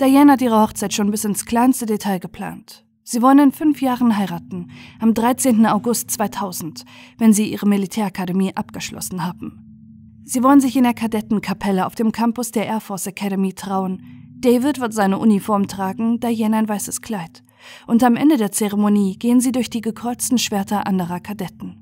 Diane 0.00 0.32
hat 0.32 0.40
ihre 0.40 0.62
Hochzeit 0.62 0.94
schon 0.94 1.10
bis 1.10 1.26
ins 1.26 1.44
kleinste 1.44 1.84
Detail 1.84 2.18
geplant. 2.18 2.86
Sie 3.04 3.20
wollen 3.20 3.40
in 3.40 3.52
fünf 3.52 3.82
Jahren 3.82 4.16
heiraten, 4.16 4.70
am 5.00 5.12
13. 5.12 5.66
August 5.66 6.10
2000, 6.12 6.86
wenn 7.18 7.34
sie 7.34 7.52
ihre 7.52 7.68
Militärakademie 7.68 8.56
abgeschlossen 8.56 9.22
haben. 9.22 10.22
Sie 10.24 10.42
wollen 10.42 10.60
sich 10.60 10.76
in 10.76 10.84
der 10.84 10.94
Kadettenkapelle 10.94 11.84
auf 11.84 11.94
dem 11.94 12.10
Campus 12.10 12.52
der 12.52 12.64
Air 12.64 12.80
Force 12.80 13.06
Academy 13.06 13.52
trauen, 13.52 14.22
David 14.42 14.80
wird 14.80 14.92
seine 14.92 15.18
Uniform 15.18 15.68
tragen, 15.68 16.18
Diane 16.18 16.56
ein 16.56 16.68
weißes 16.68 17.00
Kleid. 17.00 17.44
Und 17.86 18.02
am 18.02 18.16
Ende 18.16 18.36
der 18.36 18.50
Zeremonie 18.50 19.16
gehen 19.16 19.40
sie 19.40 19.52
durch 19.52 19.70
die 19.70 19.80
gekreuzten 19.80 20.36
Schwerter 20.36 20.84
anderer 20.88 21.20
Kadetten. 21.20 21.78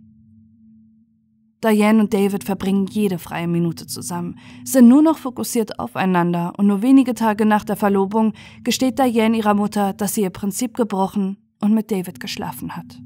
Diane 1.65 2.01
und 2.01 2.13
David 2.13 2.45
verbringen 2.45 2.87
jede 2.87 3.19
freie 3.19 3.49
Minute 3.49 3.87
zusammen, 3.87 4.39
sind 4.65 4.89
nur 4.89 5.01
noch 5.01 5.17
fokussiert 5.17 5.79
aufeinander 5.79 6.53
und 6.59 6.67
nur 6.67 6.83
wenige 6.83 7.15
Tage 7.15 7.47
nach 7.47 7.65
der 7.65 7.77
Verlobung 7.77 8.35
gesteht 8.63 8.99
Diane 8.99 9.39
ihrer 9.39 9.55
Mutter, 9.55 9.95
dass 9.95 10.15
sie 10.15 10.23
ihr 10.23 10.31
Prinzip 10.31 10.77
gebrochen 10.77 11.39
und 11.61 11.73
mit 11.73 11.91
David 11.91 12.21
geschlafen 12.21 12.77
hat. 12.77 13.01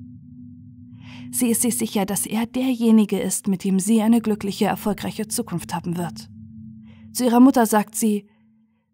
Sie 1.30 1.49
ist 1.49 1.62
sich 1.62 1.78
sicher, 1.78 2.06
dass 2.06 2.26
er 2.26 2.46
derjenige 2.46 3.20
ist, 3.20 3.46
mit 3.46 3.62
dem 3.62 3.78
sie 3.78 4.02
eine 4.02 4.20
glückliche, 4.20 4.66
erfolgreiche 4.66 5.28
Zukunft 5.28 5.75
haben 5.75 5.96
wird. 5.96 6.28
Zu 7.12 7.25
ihrer 7.25 7.40
Mutter 7.40 7.66
sagt 7.66 7.94
sie, 7.94 8.26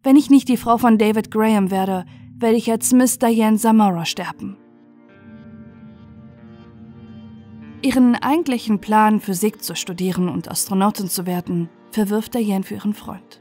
wenn 0.02 0.16
ich 0.16 0.30
nicht 0.30 0.49
die 0.49 0.57
Frau 0.57 0.78
von 0.78 0.99
David 0.99 1.30
Graham 1.30 1.71
werde, 1.71 2.04
werde 2.38 2.57
ich 2.57 2.71
als 2.71 2.92
Miss 2.92 3.19
Diane 3.19 3.59
Zamora 3.59 4.04
sterben. 4.04 4.57
Ihren 7.83 8.14
eigentlichen 8.14 8.80
Plan, 8.80 9.21
Physik 9.21 9.62
zu 9.62 9.75
studieren 9.75 10.28
und 10.28 10.50
Astronautin 10.50 11.09
zu 11.09 11.26
werden, 11.26 11.69
verwirft 11.92 12.35
Diane 12.35 12.64
für 12.64 12.75
ihren 12.75 12.95
Freund. 12.95 13.40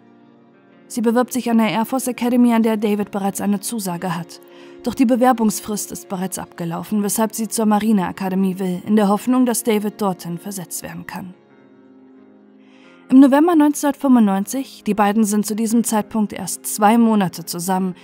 Sie 0.87 1.01
bewirbt 1.01 1.33
sich 1.33 1.51
an 1.51 1.59
der 1.59 1.69
Air 1.69 1.85
Force 1.85 2.07
Academy, 2.07 2.53
an 2.53 2.63
der 2.63 2.77
David 2.77 3.11
bereits 3.11 3.41
eine 3.41 3.59
Zusage 3.59 4.15
hat. 4.15 4.41
Doch 4.83 4.95
die 4.95 5.05
Bewerbungsfrist 5.05 5.91
ist 5.91 6.09
bereits 6.09 6.39
abgelaufen, 6.39 7.03
weshalb 7.03 7.35
sie 7.35 7.47
zur 7.47 7.65
Marineakademie 7.65 8.59
will, 8.59 8.81
in 8.87 8.95
der 8.95 9.07
Hoffnung, 9.07 9.45
dass 9.45 9.63
David 9.63 10.01
dorthin 10.01 10.37
versetzt 10.37 10.83
werden 10.83 11.05
kann. 11.05 11.35
Im 13.11 13.21
November 13.21 13.53
1995, 13.53 14.83
die 14.83 14.93
beiden 14.93 15.23
sind 15.23 15.43
zu 15.43 15.55
diesem 15.55 15.83
Zeitpunkt 15.83 16.31
erst 16.31 16.67
zwei 16.67 16.99
Monate 16.99 17.43
zusammen, 17.43 17.95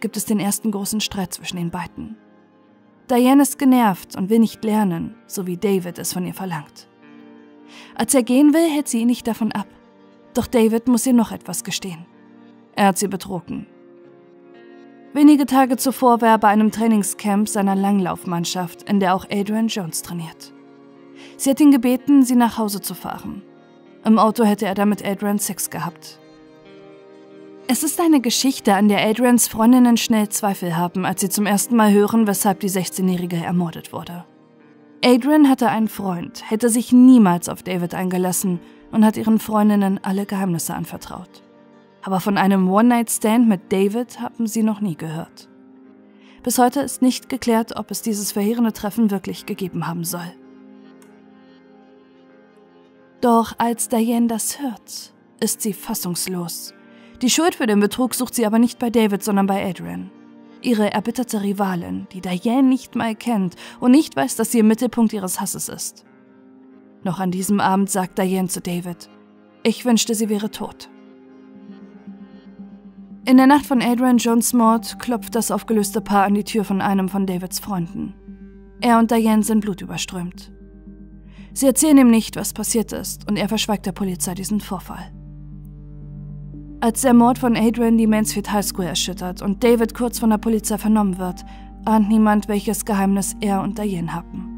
gibt 0.00 0.18
es 0.18 0.26
den 0.26 0.38
ersten 0.38 0.70
großen 0.70 1.00
Streit 1.00 1.32
zwischen 1.32 1.56
den 1.56 1.70
beiden. 1.70 2.18
Diane 3.10 3.40
ist 3.40 3.58
genervt 3.58 4.16
und 4.16 4.28
will 4.28 4.38
nicht 4.38 4.62
lernen, 4.62 5.14
so 5.26 5.46
wie 5.46 5.56
David 5.56 5.98
es 5.98 6.12
von 6.12 6.26
ihr 6.26 6.34
verlangt. 6.34 6.88
Als 7.94 8.14
er 8.14 8.22
gehen 8.22 8.52
will, 8.52 8.68
hält 8.68 8.86
sie 8.86 9.00
ihn 9.00 9.06
nicht 9.06 9.26
davon 9.26 9.50
ab. 9.52 9.66
Doch 10.34 10.46
David 10.46 10.88
muss 10.88 11.06
ihr 11.06 11.14
noch 11.14 11.32
etwas 11.32 11.64
gestehen. 11.64 12.04
Er 12.76 12.88
hat 12.88 12.98
sie 12.98 13.08
betrogen. 13.08 13.66
Wenige 15.14 15.46
Tage 15.46 15.78
zuvor 15.78 16.20
war 16.20 16.28
er 16.28 16.38
bei 16.38 16.48
einem 16.48 16.70
Trainingscamp 16.70 17.48
seiner 17.48 17.76
Langlaufmannschaft, 17.76 18.82
in 18.82 19.00
der 19.00 19.14
auch 19.14 19.24
Adrian 19.30 19.68
Jones 19.68 20.02
trainiert. 20.02 20.52
Sie 21.38 21.48
hat 21.48 21.60
ihn 21.60 21.70
gebeten, 21.70 22.24
sie 22.24 22.36
nach 22.36 22.58
Hause 22.58 22.82
zu 22.82 22.92
fahren. 22.92 23.42
Im 24.04 24.18
Auto 24.18 24.44
hätte 24.44 24.66
er 24.66 24.74
damit 24.74 25.04
Adrian 25.04 25.38
Sex 25.38 25.70
gehabt. 25.70 26.18
Es 27.66 27.82
ist 27.84 28.00
eine 28.00 28.20
Geschichte, 28.20 28.74
an 28.74 28.88
der 28.88 29.06
Adrians 29.06 29.46
Freundinnen 29.46 29.96
schnell 29.96 30.28
Zweifel 30.28 30.76
haben, 30.76 31.04
als 31.06 31.20
sie 31.20 31.28
zum 31.28 31.46
ersten 31.46 31.76
Mal 31.76 31.92
hören, 31.92 32.26
weshalb 32.26 32.60
die 32.60 32.70
16-Jährige 32.70 33.36
ermordet 33.36 33.92
wurde. 33.92 34.24
Adrian 35.04 35.48
hatte 35.48 35.68
einen 35.68 35.88
Freund, 35.88 36.50
hätte 36.50 36.68
sich 36.68 36.92
niemals 36.92 37.48
auf 37.48 37.62
David 37.62 37.94
eingelassen 37.94 38.58
und 38.90 39.04
hat 39.04 39.16
ihren 39.16 39.38
Freundinnen 39.38 40.00
alle 40.02 40.26
Geheimnisse 40.26 40.74
anvertraut. 40.74 41.42
Aber 42.02 42.20
von 42.20 42.38
einem 42.38 42.68
One-Night-Stand 42.68 43.48
mit 43.48 43.72
David 43.72 44.20
haben 44.20 44.46
sie 44.46 44.62
noch 44.62 44.80
nie 44.80 44.96
gehört. 44.96 45.48
Bis 46.42 46.58
heute 46.58 46.80
ist 46.80 47.02
nicht 47.02 47.28
geklärt, 47.28 47.76
ob 47.76 47.90
es 47.90 48.02
dieses 48.02 48.32
verheerende 48.32 48.72
Treffen 48.72 49.10
wirklich 49.10 49.46
gegeben 49.46 49.86
haben 49.86 50.04
soll. 50.04 50.32
Doch 53.20 53.52
als 53.58 53.88
Diane 53.88 54.28
das 54.28 54.60
hört, 54.60 55.12
ist 55.40 55.60
sie 55.60 55.74
fassungslos. 55.74 56.72
Die 57.20 57.28
Schuld 57.28 57.54
für 57.54 57.66
den 57.66 57.80
Betrug 57.80 58.14
sucht 58.14 58.34
sie 58.34 58.46
aber 58.46 58.58
nicht 58.58 58.78
bei 58.78 58.88
David, 58.88 59.22
sondern 59.22 59.46
bei 59.46 59.68
Adrian. 59.68 60.10
Ihre 60.62 60.90
erbitterte 60.90 61.42
Rivalin, 61.42 62.06
die 62.12 62.22
Diane 62.22 62.68
nicht 62.68 62.94
mal 62.94 63.14
kennt 63.14 63.56
und 63.78 63.90
nicht 63.90 64.16
weiß, 64.16 64.36
dass 64.36 64.52
sie 64.52 64.60
im 64.60 64.68
Mittelpunkt 64.68 65.12
ihres 65.12 65.40
Hasses 65.40 65.68
ist. 65.68 66.04
Noch 67.02 67.20
an 67.20 67.30
diesem 67.30 67.60
Abend 67.60 67.90
sagt 67.90 68.18
Diane 68.18 68.48
zu 68.48 68.60
David, 68.60 69.10
ich 69.62 69.84
wünschte, 69.84 70.14
sie 70.14 70.30
wäre 70.30 70.50
tot. 70.50 70.88
In 73.26 73.36
der 73.36 73.46
Nacht 73.46 73.66
von 73.66 73.82
Adrian 73.82 74.16
Jones 74.16 74.54
Mord 74.54 74.98
klopft 74.98 75.34
das 75.34 75.50
aufgelöste 75.50 76.00
Paar 76.00 76.24
an 76.24 76.34
die 76.34 76.44
Tür 76.44 76.64
von 76.64 76.80
einem 76.80 77.10
von 77.10 77.26
Davids 77.26 77.60
Freunden. 77.60 78.14
Er 78.80 78.98
und 78.98 79.10
Diane 79.10 79.42
sind 79.42 79.60
blutüberströmt. 79.60 80.50
Sie 81.52 81.66
erzählen 81.66 81.98
ihm 81.98 82.10
nicht, 82.10 82.36
was 82.36 82.52
passiert 82.52 82.92
ist, 82.92 83.28
und 83.28 83.36
er 83.36 83.48
verschweigt 83.48 83.86
der 83.86 83.92
Polizei 83.92 84.34
diesen 84.34 84.60
Vorfall. 84.60 85.12
Als 86.80 87.02
der 87.02 87.12
Mord 87.12 87.38
von 87.38 87.56
Adrian 87.56 87.98
die 87.98 88.06
Mansfield 88.06 88.50
High 88.52 88.64
School 88.64 88.86
erschüttert 88.86 89.42
und 89.42 89.62
David 89.62 89.94
kurz 89.94 90.18
von 90.18 90.30
der 90.30 90.38
Polizei 90.38 90.78
vernommen 90.78 91.18
wird, 91.18 91.44
ahnt 91.84 92.08
niemand, 92.08 92.48
welches 92.48 92.84
Geheimnis 92.84 93.36
er 93.40 93.62
und 93.62 93.78
Diane 93.78 94.14
haben. 94.14 94.50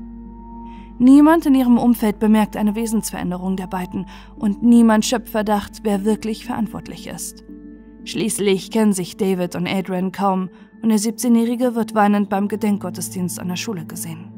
Niemand 0.99 1.47
in 1.47 1.57
ihrem 1.57 1.79
Umfeld 1.79 2.21
bemerkt 2.21 2.57
eine 2.57 2.77
Wesensveränderung 2.77 3.57
der 3.57 3.67
beiden 3.67 4.07
und 4.37 4.63
niemand 4.63 5.05
schöpft 5.05 5.31
Verdacht, 5.31 5.81
wer 5.83 6.05
wirklich 6.05 6.45
verantwortlich 6.45 7.09
ist. 7.09 7.43
Schließlich 8.05 8.71
kennen 8.71 8.93
sich 8.93 9.17
David 9.17 9.57
und 9.57 9.67
Adrian 9.67 10.13
kaum 10.13 10.49
und 10.81 10.91
der 10.91 10.99
17-Jährige 10.99 11.75
wird 11.75 11.95
weinend 11.95 12.29
beim 12.29 12.49
Gedenkgottesdienst 12.49 13.41
an 13.41 13.49
der 13.49 13.57
Schule 13.57 13.85
gesehen. 13.85 14.32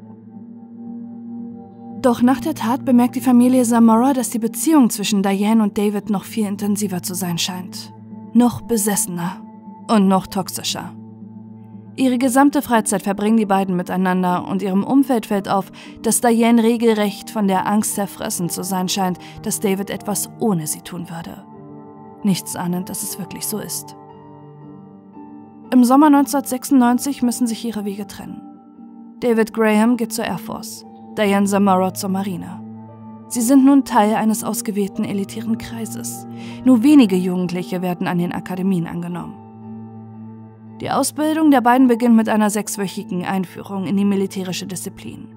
Doch 2.05 2.21
nach 2.21 2.41
der 2.41 2.55
Tat 2.55 2.85
bemerkt 2.85 3.17
die 3.17 3.23
Familie 3.23 3.63
Zamora, 3.63 4.13
dass 4.13 4.29
die 4.29 4.39
Beziehung 4.39 4.91
zwischen 4.91 5.23
Diane 5.23 5.63
und 5.63 5.79
David 5.79 6.11
noch 6.11 6.25
viel 6.25 6.47
intensiver 6.47 7.03
zu 7.03 7.15
sein 7.15 7.39
scheint. 7.39 7.95
Noch 8.35 8.61
besessener 8.61 9.41
und 9.89 10.07
noch 10.07 10.27
toxischer. 10.27 10.93
Ihre 11.97 12.19
gesamte 12.19 12.61
Freizeit 12.61 13.01
verbringen 13.01 13.39
die 13.39 13.47
beiden 13.47 13.75
miteinander 13.75 14.47
und 14.47 14.61
ihrem 14.61 14.85
Umfeld 14.85 15.25
fällt 15.25 15.49
auf, 15.49 15.73
dass 16.03 16.21
Diane 16.21 16.63
regelrecht 16.63 17.31
von 17.31 17.49
der 17.49 17.67
Angst 17.67 17.95
zerfressen 17.95 18.51
zu 18.51 18.65
sein 18.65 18.91
scheint, 18.91 19.19
dass 19.41 19.61
David 19.61 19.89
etwas 19.89 20.29
ohne 20.41 20.67
sie 20.67 20.83
tun 20.83 21.09
würde. 21.09 21.43
Nichts 22.23 22.55
ahnend, 22.55 22.91
dass 22.91 23.03
es 23.03 23.19
wirklich 23.19 23.47
so 23.47 23.59
ist. 23.59 23.97
Im 25.71 25.85
Sommer 25.85 26.09
1996 26.09 27.23
müssen 27.23 27.47
sich 27.47 27.65
ihre 27.65 27.87
Wege 27.87 28.07
trennen. 28.07 28.43
David 29.21 29.55
Graham 29.55 29.97
geht 29.97 30.13
zur 30.13 30.27
Air 30.27 30.37
Force. 30.37 30.85
Diane 31.17 31.47
Zamora 31.47 31.95
zur 31.95 32.11
Marine. 32.11 32.61
Sie 33.29 33.41
sind 33.41 33.65
nun 33.65 33.85
Teil 33.85 34.15
eines 34.15 34.43
ausgewählten 34.43 35.05
elitären 35.05 35.59
Kreises. 35.59 36.27
Nur 36.65 36.83
wenige 36.83 37.17
Jugendliche 37.17 37.83
werden 37.83 38.07
an 38.07 38.19
den 38.19 38.33
Akademien 38.33 38.87
angenommen. 38.87 39.35
Die 40.81 40.91
Ausbildung 40.91 41.53
der 41.53 41.61
beiden 41.61 41.87
beginnt 41.87 42.17
mit 42.17 42.29
einer 42.29 42.51
sechswöchigen 42.51 43.25
Einführung 43.25 43.87
in 43.87 43.97
die 43.97 44.05
militärische 44.05 44.67
Disziplin. 44.67 45.29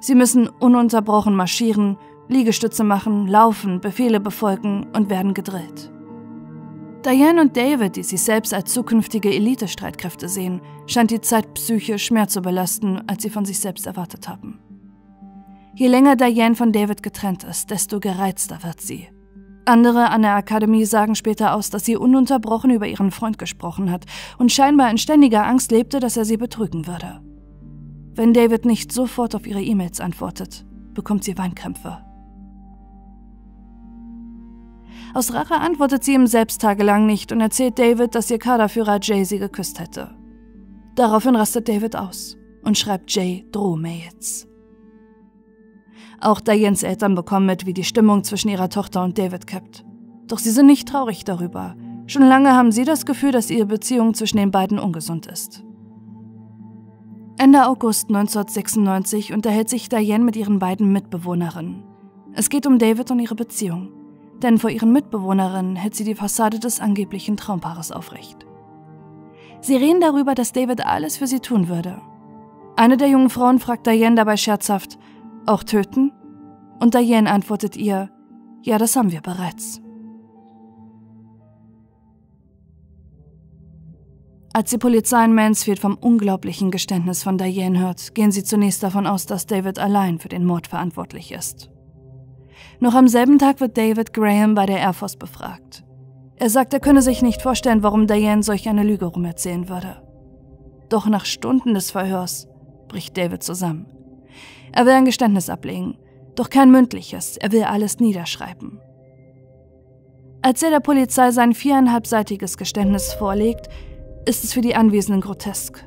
Sie 0.00 0.14
müssen 0.14 0.48
ununterbrochen 0.48 1.34
marschieren, 1.34 1.96
Liegestütze 2.28 2.84
machen, 2.84 3.26
laufen, 3.26 3.80
Befehle 3.80 4.20
befolgen 4.20 4.86
und 4.94 5.10
werden 5.10 5.34
gedrillt. 5.34 5.90
Diane 7.04 7.40
und 7.40 7.56
David, 7.56 7.96
die 7.96 8.02
sich 8.02 8.22
selbst 8.22 8.54
als 8.54 8.72
zukünftige 8.72 9.34
Elite-Streitkräfte 9.34 10.28
sehen, 10.28 10.60
scheint 10.86 11.10
die 11.10 11.20
Zeit 11.20 11.54
psychisch 11.54 12.10
mehr 12.10 12.28
zu 12.28 12.40
belasten, 12.40 13.02
als 13.08 13.22
sie 13.22 13.30
von 13.30 13.44
sich 13.44 13.58
selbst 13.58 13.86
erwartet 13.86 14.28
haben. 14.28 14.60
Je 15.78 15.86
länger 15.86 16.16
Diane 16.16 16.56
von 16.56 16.72
David 16.72 17.04
getrennt 17.04 17.44
ist, 17.44 17.70
desto 17.70 18.00
gereizter 18.00 18.64
wird 18.64 18.80
sie. 18.80 19.06
Andere 19.64 20.10
an 20.10 20.22
der 20.22 20.34
Akademie 20.34 20.84
sagen 20.84 21.14
später 21.14 21.54
aus, 21.54 21.70
dass 21.70 21.84
sie 21.84 21.96
ununterbrochen 21.96 22.72
über 22.72 22.88
ihren 22.88 23.12
Freund 23.12 23.38
gesprochen 23.38 23.92
hat 23.92 24.04
und 24.38 24.50
scheinbar 24.50 24.90
in 24.90 24.98
ständiger 24.98 25.46
Angst 25.46 25.70
lebte, 25.70 26.00
dass 26.00 26.16
er 26.16 26.24
sie 26.24 26.36
betrügen 26.36 26.88
würde. 26.88 27.20
Wenn 28.12 28.34
David 28.34 28.64
nicht 28.64 28.90
sofort 28.90 29.36
auf 29.36 29.46
ihre 29.46 29.62
E-Mails 29.62 30.00
antwortet, 30.00 30.66
bekommt 30.94 31.22
sie 31.22 31.38
Weinkrämpfe. 31.38 31.98
Aus 35.14 35.32
Rache 35.32 35.60
antwortet 35.60 36.02
sie 36.02 36.14
ihm 36.14 36.26
selbst 36.26 36.60
tagelang 36.60 37.06
nicht 37.06 37.30
und 37.30 37.40
erzählt 37.40 37.78
David, 37.78 38.16
dass 38.16 38.32
ihr 38.32 38.40
Kaderführer 38.40 38.98
Jay 39.00 39.22
sie 39.22 39.38
geküsst 39.38 39.78
hätte. 39.78 40.10
Daraufhin 40.96 41.36
rastet 41.36 41.68
David 41.68 41.94
aus 41.94 42.36
und 42.64 42.76
schreibt 42.76 43.14
Jay 43.14 43.46
Drohmails. 43.52 44.47
Auch 46.20 46.40
Dianes 46.40 46.82
Eltern 46.82 47.14
bekommen 47.14 47.46
mit, 47.46 47.66
wie 47.66 47.74
die 47.74 47.84
Stimmung 47.84 48.24
zwischen 48.24 48.48
ihrer 48.48 48.68
Tochter 48.68 49.04
und 49.04 49.18
David 49.18 49.46
kippt. 49.46 49.84
Doch 50.26 50.38
sie 50.38 50.50
sind 50.50 50.66
nicht 50.66 50.88
traurig 50.88 51.24
darüber. 51.24 51.76
Schon 52.06 52.22
lange 52.22 52.54
haben 52.54 52.72
sie 52.72 52.84
das 52.84 53.06
Gefühl, 53.06 53.32
dass 53.32 53.50
ihre 53.50 53.66
Beziehung 53.66 54.14
zwischen 54.14 54.38
den 54.38 54.50
beiden 54.50 54.78
ungesund 54.78 55.26
ist. 55.26 55.64
Ende 57.36 57.66
August 57.66 58.08
1996 58.08 59.32
unterhält 59.32 59.68
sich 59.68 59.88
Diane 59.88 60.24
mit 60.24 60.34
ihren 60.34 60.58
beiden 60.58 60.92
Mitbewohnerinnen. 60.92 61.84
Es 62.32 62.50
geht 62.50 62.66
um 62.66 62.80
David 62.80 63.10
und 63.12 63.20
ihre 63.20 63.36
Beziehung, 63.36 63.90
denn 64.42 64.58
vor 64.58 64.70
ihren 64.70 64.92
Mitbewohnerinnen 64.92 65.76
hält 65.76 65.94
sie 65.94 66.04
die 66.04 66.16
Fassade 66.16 66.58
des 66.58 66.80
angeblichen 66.80 67.36
Traumpaares 67.36 67.92
aufrecht. 67.92 68.44
Sie 69.60 69.76
reden 69.76 70.00
darüber, 70.00 70.34
dass 70.34 70.52
David 70.52 70.84
alles 70.84 71.16
für 71.16 71.26
sie 71.28 71.40
tun 71.40 71.68
würde. 71.68 72.00
Eine 72.76 72.96
der 72.96 73.08
jungen 73.08 73.30
Frauen 73.30 73.58
fragt 73.58 73.86
Diane 73.86 74.16
dabei 74.16 74.36
scherzhaft, 74.36 74.98
auch 75.48 75.64
töten? 75.64 76.12
Und 76.80 76.94
Diane 76.94 77.30
antwortet 77.30 77.76
ihr, 77.76 78.10
ja, 78.62 78.78
das 78.78 78.96
haben 78.96 79.12
wir 79.12 79.20
bereits. 79.20 79.80
Als 84.52 84.70
die 84.70 84.78
Polizei 84.78 85.24
in 85.24 85.34
Mansfield 85.34 85.78
vom 85.78 85.94
unglaublichen 85.94 86.70
Geständnis 86.70 87.22
von 87.22 87.38
Diane 87.38 87.78
hört, 87.78 88.14
gehen 88.14 88.32
sie 88.32 88.42
zunächst 88.42 88.82
davon 88.82 89.06
aus, 89.06 89.26
dass 89.26 89.46
David 89.46 89.78
allein 89.78 90.18
für 90.18 90.28
den 90.28 90.44
Mord 90.44 90.66
verantwortlich 90.66 91.32
ist. 91.32 91.70
Noch 92.80 92.94
am 92.94 93.08
selben 93.08 93.38
Tag 93.38 93.60
wird 93.60 93.76
David 93.76 94.12
Graham 94.12 94.54
bei 94.54 94.66
der 94.66 94.78
Air 94.78 94.94
Force 94.94 95.16
befragt. 95.16 95.84
Er 96.36 96.50
sagt, 96.50 96.72
er 96.72 96.80
könne 96.80 97.02
sich 97.02 97.22
nicht 97.22 97.42
vorstellen, 97.42 97.82
warum 97.82 98.06
Diane 98.06 98.42
solch 98.42 98.68
eine 98.68 98.84
Lüge 98.84 99.06
rumerzählen 99.06 99.68
würde. 99.68 100.02
Doch 100.88 101.06
nach 101.06 101.24
Stunden 101.24 101.74
des 101.74 101.90
Verhörs 101.90 102.48
bricht 102.88 103.16
David 103.16 103.42
zusammen. 103.42 103.86
Er 104.72 104.86
will 104.86 104.92
ein 104.92 105.04
Geständnis 105.04 105.50
ablegen, 105.50 105.96
doch 106.34 106.50
kein 106.50 106.70
mündliches, 106.70 107.36
er 107.36 107.52
will 107.52 107.64
alles 107.64 107.98
niederschreiben. 107.98 108.80
Als 110.40 110.62
er 110.62 110.70
der 110.70 110.80
Polizei 110.80 111.32
sein 111.32 111.52
viereinhalbseitiges 111.52 112.56
Geständnis 112.56 113.12
vorlegt, 113.12 113.68
ist 114.24 114.44
es 114.44 114.52
für 114.52 114.60
die 114.60 114.76
Anwesenden 114.76 115.20
grotesk. 115.20 115.84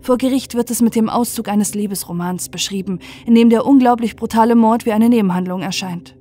Vor 0.00 0.18
Gericht 0.18 0.54
wird 0.54 0.70
es 0.70 0.82
mit 0.82 0.96
dem 0.96 1.08
Auszug 1.08 1.48
eines 1.48 1.74
Liebesromans 1.74 2.48
beschrieben, 2.48 2.98
in 3.24 3.34
dem 3.34 3.50
der 3.50 3.64
unglaublich 3.64 4.16
brutale 4.16 4.56
Mord 4.56 4.84
wie 4.84 4.92
eine 4.92 5.08
Nebenhandlung 5.08 5.62
erscheint. 5.62 6.16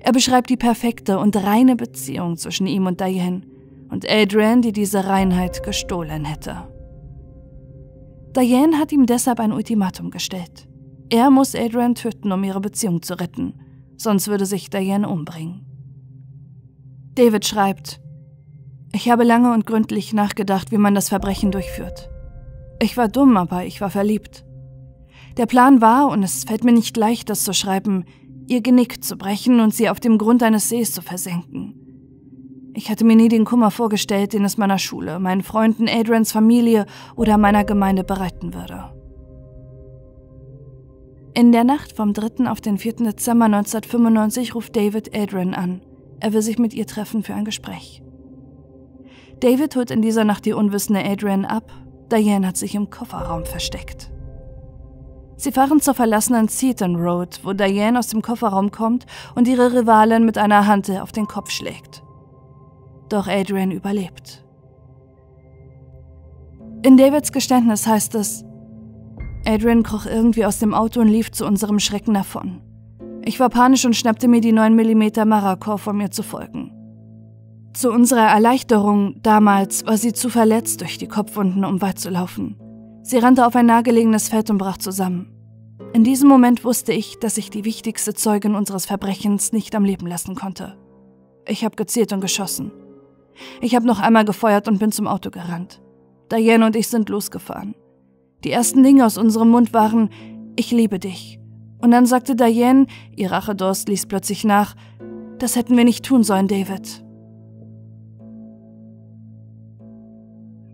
Er 0.00 0.12
beschreibt 0.12 0.50
die 0.50 0.56
perfekte 0.56 1.18
und 1.18 1.36
reine 1.36 1.76
Beziehung 1.76 2.36
zwischen 2.36 2.66
ihm 2.66 2.86
und 2.86 3.00
Diane 3.00 3.42
und 3.90 4.10
Adrian, 4.10 4.62
die 4.62 4.72
diese 4.72 5.06
Reinheit 5.06 5.62
gestohlen 5.62 6.24
hätte. 6.24 6.68
Diane 8.36 8.78
hat 8.78 8.90
ihm 8.90 9.06
deshalb 9.06 9.38
ein 9.38 9.52
Ultimatum 9.52 10.10
gestellt. 10.10 10.66
Er 11.14 11.30
muss 11.30 11.54
Adrian 11.54 11.94
töten, 11.94 12.32
um 12.32 12.42
ihre 12.42 12.60
Beziehung 12.60 13.00
zu 13.00 13.14
retten, 13.14 13.54
sonst 13.96 14.26
würde 14.26 14.46
sich 14.46 14.68
Diane 14.68 15.08
umbringen. 15.08 15.64
David 17.14 17.46
schreibt, 17.46 18.00
ich 18.92 19.08
habe 19.08 19.22
lange 19.22 19.54
und 19.54 19.64
gründlich 19.64 20.12
nachgedacht, 20.12 20.72
wie 20.72 20.76
man 20.76 20.92
das 20.92 21.10
Verbrechen 21.10 21.52
durchführt. 21.52 22.10
Ich 22.82 22.96
war 22.96 23.06
dumm, 23.06 23.36
aber 23.36 23.64
ich 23.64 23.80
war 23.80 23.90
verliebt. 23.90 24.44
Der 25.36 25.46
Plan 25.46 25.80
war, 25.80 26.08
und 26.08 26.24
es 26.24 26.42
fällt 26.42 26.64
mir 26.64 26.72
nicht 26.72 26.96
leicht, 26.96 27.30
das 27.30 27.44
zu 27.44 27.54
schreiben, 27.54 28.06
ihr 28.48 28.60
Genick 28.60 29.04
zu 29.04 29.16
brechen 29.16 29.60
und 29.60 29.72
sie 29.72 29.90
auf 29.90 30.00
dem 30.00 30.18
Grund 30.18 30.42
eines 30.42 30.68
Sees 30.68 30.90
zu 30.90 31.00
versenken. 31.00 32.72
Ich 32.74 32.90
hatte 32.90 33.04
mir 33.04 33.14
nie 33.14 33.28
den 33.28 33.44
Kummer 33.44 33.70
vorgestellt, 33.70 34.32
den 34.32 34.44
es 34.44 34.58
meiner 34.58 34.80
Schule, 34.80 35.20
meinen 35.20 35.44
Freunden, 35.44 35.88
Adrians 35.88 36.32
Familie 36.32 36.86
oder 37.14 37.38
meiner 37.38 37.62
Gemeinde 37.62 38.02
bereiten 38.02 38.52
würde. 38.52 39.03
In 41.36 41.50
der 41.50 41.64
Nacht 41.64 41.96
vom 41.96 42.12
3. 42.12 42.48
auf 42.48 42.60
den 42.60 42.78
4. 42.78 42.92
Dezember 42.92 43.46
1995 43.46 44.54
ruft 44.54 44.76
David 44.76 45.16
Adrian 45.16 45.52
an. 45.52 45.80
Er 46.20 46.32
will 46.32 46.42
sich 46.42 46.60
mit 46.60 46.72
ihr 46.72 46.86
treffen 46.86 47.24
für 47.24 47.34
ein 47.34 47.44
Gespräch. 47.44 48.04
David 49.40 49.74
holt 49.74 49.90
in 49.90 50.00
dieser 50.00 50.22
Nacht 50.22 50.44
die 50.44 50.52
unwissende 50.52 51.04
Adrian 51.04 51.44
ab. 51.44 51.72
Diane 52.12 52.46
hat 52.46 52.56
sich 52.56 52.76
im 52.76 52.88
Kofferraum 52.88 53.44
versteckt. 53.46 54.12
Sie 55.36 55.50
fahren 55.50 55.80
zur 55.80 55.94
verlassenen 55.94 56.46
Seaton 56.46 56.94
Road, 56.94 57.40
wo 57.42 57.52
Diane 57.52 57.98
aus 57.98 58.06
dem 58.06 58.22
Kofferraum 58.22 58.70
kommt 58.70 59.04
und 59.34 59.48
ihre 59.48 59.72
Rivalin 59.72 60.24
mit 60.24 60.38
einer 60.38 60.68
Hand 60.68 60.88
auf 60.88 61.10
den 61.10 61.26
Kopf 61.26 61.50
schlägt. 61.50 62.04
Doch 63.08 63.26
Adrian 63.26 63.72
überlebt. 63.72 64.44
In 66.84 66.96
Davids 66.96 67.32
Geständnis 67.32 67.88
heißt 67.88 68.14
es, 68.14 68.44
Adrian 69.46 69.82
kroch 69.82 70.06
irgendwie 70.06 70.44
aus 70.46 70.58
dem 70.58 70.74
Auto 70.74 71.00
und 71.00 71.08
lief 71.08 71.30
zu 71.30 71.46
unserem 71.46 71.78
Schrecken 71.78 72.14
davon. 72.14 72.60
Ich 73.24 73.40
war 73.40 73.48
panisch 73.48 73.84
und 73.84 73.96
schnappte 73.96 74.28
mir 74.28 74.40
die 74.40 74.52
9mm 74.52 75.24
Marakor 75.24 75.78
vor 75.78 75.92
mir 75.92 76.10
zu 76.10 76.22
folgen. 76.22 76.72
Zu 77.72 77.90
unserer 77.90 78.28
Erleichterung 78.28 79.16
damals 79.22 79.86
war 79.86 79.96
sie 79.96 80.12
zu 80.12 80.28
verletzt 80.28 80.80
durch 80.80 80.98
die 80.98 81.08
Kopfwunden, 81.08 81.64
um 81.64 81.82
weit 81.82 81.98
zu 81.98 82.10
laufen. 82.10 82.56
Sie 83.02 83.18
rannte 83.18 83.46
auf 83.46 83.56
ein 83.56 83.66
nahegelegenes 83.66 84.28
Feld 84.28 84.50
und 84.50 84.58
brach 84.58 84.78
zusammen. 84.78 85.30
In 85.92 86.04
diesem 86.04 86.28
Moment 86.28 86.64
wusste 86.64 86.92
ich, 86.92 87.18
dass 87.18 87.36
ich 87.36 87.50
die 87.50 87.64
wichtigste 87.64 88.14
Zeugin 88.14 88.54
unseres 88.54 88.86
Verbrechens 88.86 89.52
nicht 89.52 89.74
am 89.74 89.84
Leben 89.84 90.06
lassen 90.06 90.34
konnte. 90.34 90.76
Ich 91.46 91.64
habe 91.64 91.76
gezielt 91.76 92.12
und 92.12 92.20
geschossen. 92.20 92.72
Ich 93.60 93.74
habe 93.74 93.86
noch 93.86 94.00
einmal 94.00 94.24
gefeuert 94.24 94.68
und 94.68 94.78
bin 94.78 94.92
zum 94.92 95.06
Auto 95.06 95.30
gerannt. 95.30 95.82
Diane 96.30 96.64
und 96.64 96.76
ich 96.76 96.88
sind 96.88 97.08
losgefahren. 97.08 97.74
Die 98.44 98.50
ersten 98.50 98.82
Dinge 98.82 99.06
aus 99.06 99.16
unserem 99.16 99.48
Mund 99.48 99.72
waren, 99.72 100.10
ich 100.56 100.70
liebe 100.70 100.98
dich. 100.98 101.40
Und 101.78 101.90
dann 101.90 102.06
sagte 102.06 102.36
Diane, 102.36 102.86
ihr 103.16 103.32
Rachedurst 103.32 103.88
ließ 103.88 104.06
plötzlich 104.06 104.44
nach, 104.44 104.74
das 105.38 105.56
hätten 105.56 105.76
wir 105.76 105.84
nicht 105.84 106.04
tun 106.04 106.22
sollen, 106.22 106.48
David. 106.48 107.04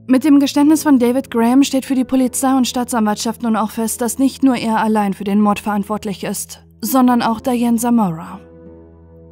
Mit 0.07 0.25
dem 0.25 0.41
Geständnis 0.41 0.83
von 0.83 0.99
David 0.99 1.31
Graham 1.31 1.63
steht 1.63 1.85
für 1.85 1.95
die 1.95 2.05
Polizei 2.05 2.57
und 2.57 2.67
Staatsanwaltschaft 2.67 3.43
nun 3.43 3.55
auch 3.55 3.71
fest, 3.71 4.01
dass 4.01 4.19
nicht 4.19 4.43
nur 4.43 4.57
er 4.57 4.79
allein 4.79 5.15
für 5.15 5.23
den 5.23 5.41
Mord 5.41 5.61
verantwortlich 5.61 6.25
ist, 6.25 6.65
sondern 6.81 7.23
auch 7.23 7.41
Diane 7.41 7.77
Zamora. 7.77 8.41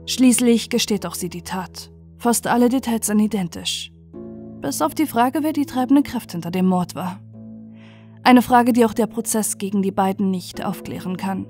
Schließlich 0.07 0.71
gesteht 0.71 1.05
auch 1.05 1.17
sie 1.17 1.29
die 1.29 1.43
Tat. 1.43 1.91
Fast 2.17 2.47
alle 2.47 2.69
Details 2.69 3.07
sind 3.07 3.19
identisch. 3.19 3.91
Bis 4.61 4.81
auf 4.81 4.95
die 4.95 5.07
Frage, 5.07 5.41
wer 5.43 5.53
die 5.53 5.67
treibende 5.67 6.03
Kraft 6.03 6.33
hinter 6.33 6.53
dem 6.53 6.67
Mord 6.67 6.95
war. 6.95 7.21
Eine 8.23 8.43
Frage, 8.43 8.73
die 8.73 8.85
auch 8.85 8.95
der 8.95 9.07
Prozess 9.07 9.59
gegen 9.59 9.83
die 9.83 9.91
beiden 9.91 10.31
nicht 10.31 10.65
aufklären 10.65 11.17
kann. 11.17 11.47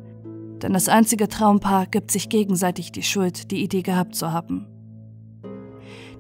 Denn 0.62 0.72
das 0.72 0.88
einzige 0.88 1.28
Traumpaar 1.28 1.86
gibt 1.86 2.10
sich 2.10 2.28
gegenseitig 2.28 2.92
die 2.92 3.02
Schuld, 3.02 3.50
die 3.50 3.62
Idee 3.62 3.82
gehabt 3.82 4.14
zu 4.14 4.32
haben. 4.32 4.66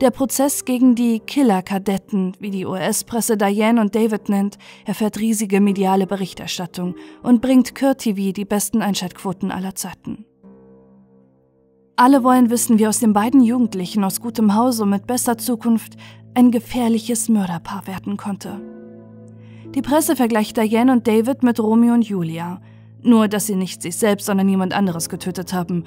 Der 0.00 0.12
Prozess 0.12 0.64
gegen 0.64 0.94
die 0.94 1.18
Killer-Kadetten, 1.18 2.36
wie 2.38 2.50
die 2.50 2.66
US-Presse 2.66 3.36
Diane 3.36 3.80
und 3.80 3.96
David 3.96 4.28
nennt, 4.28 4.56
erfährt 4.84 5.18
riesige 5.18 5.60
mediale 5.60 6.06
Berichterstattung 6.06 6.94
und 7.24 7.42
bringt 7.42 7.74
Kurt 7.74 7.98
TV 7.98 8.32
die 8.32 8.44
besten 8.44 8.80
Einschaltquoten 8.80 9.50
aller 9.50 9.74
Zeiten. 9.74 10.24
Alle 11.96 12.22
wollen 12.22 12.48
wissen, 12.48 12.78
wie 12.78 12.86
aus 12.86 13.00
den 13.00 13.12
beiden 13.12 13.42
Jugendlichen 13.42 14.04
aus 14.04 14.20
gutem 14.20 14.54
Hause 14.54 14.84
und 14.84 14.90
mit 14.90 15.08
bester 15.08 15.36
Zukunft 15.36 15.96
ein 16.34 16.52
gefährliches 16.52 17.28
Mörderpaar 17.28 17.88
werden 17.88 18.16
konnte. 18.16 18.77
Die 19.78 19.82
Presse 19.82 20.16
vergleicht 20.16 20.56
Diane 20.56 20.90
und 20.90 21.06
David 21.06 21.44
mit 21.44 21.60
Romeo 21.60 21.94
und 21.94 22.02
Julia, 22.02 22.60
nur 23.00 23.28
dass 23.28 23.46
sie 23.46 23.54
nicht 23.54 23.80
sich 23.80 23.94
selbst, 23.94 24.26
sondern 24.26 24.48
jemand 24.48 24.74
anderes 24.74 25.08
getötet 25.08 25.52
haben 25.52 25.84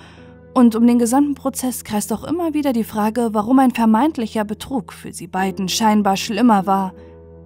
und 0.53 0.77
um 0.77 0.87
den 0.87 0.97
gesamten 0.97 1.35
Prozess 1.35 1.83
kreist 1.83 2.13
auch 2.13 2.23
immer 2.23 2.53
wieder 2.53 2.71
die 2.71 2.85
Frage, 2.85 3.31
warum 3.33 3.59
ein 3.59 3.71
vermeintlicher 3.71 4.45
Betrug 4.45 4.93
für 4.93 5.11
sie 5.11 5.27
beiden 5.27 5.67
scheinbar 5.67 6.15
schlimmer 6.15 6.65
war 6.65 6.93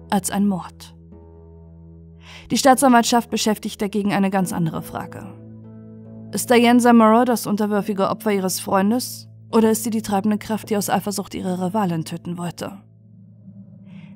als 0.08 0.30
ein 0.30 0.46
Mord. 0.46 0.94
Die 2.52 2.58
Staatsanwaltschaft 2.58 3.28
beschäftigt 3.28 3.82
dagegen 3.82 4.12
eine 4.12 4.30
ganz 4.30 4.52
andere 4.52 4.82
Frage. 4.82 5.26
Ist 6.30 6.48
Diane 6.48 6.78
Zamora 6.78 7.24
das 7.24 7.48
unterwürfige 7.48 8.08
Opfer 8.08 8.30
ihres 8.30 8.60
Freundes 8.60 9.28
oder 9.50 9.72
ist 9.72 9.82
sie 9.82 9.90
die 9.90 10.02
treibende 10.02 10.38
Kraft, 10.38 10.70
die 10.70 10.76
aus 10.76 10.90
Eifersucht 10.90 11.34
ihre 11.34 11.66
Rivalin 11.66 12.04
töten 12.04 12.38
wollte? 12.38 12.85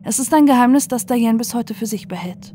Es 0.03 0.19
ist 0.19 0.33
ein 0.33 0.47
Geheimnis, 0.47 0.89
das 0.89 1.05
Diane 1.05 1.37
bis 1.37 1.55
heute 1.55 1.75
für 1.75 1.87
sich 1.87 2.09
behält. 2.09 2.55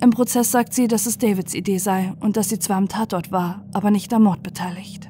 Im 0.00 0.10
Prozess 0.10 0.52
sagt 0.52 0.72
sie, 0.72 0.86
dass 0.86 1.06
es 1.06 1.18
Davids 1.18 1.54
Idee 1.54 1.78
sei 1.78 2.12
und 2.20 2.36
dass 2.36 2.48
sie 2.48 2.58
zwar 2.58 2.76
am 2.76 2.88
Tatort 2.88 3.32
war, 3.32 3.64
aber 3.72 3.90
nicht 3.90 4.12
am 4.14 4.22
Mord 4.22 4.42
beteiligt. 4.42 5.08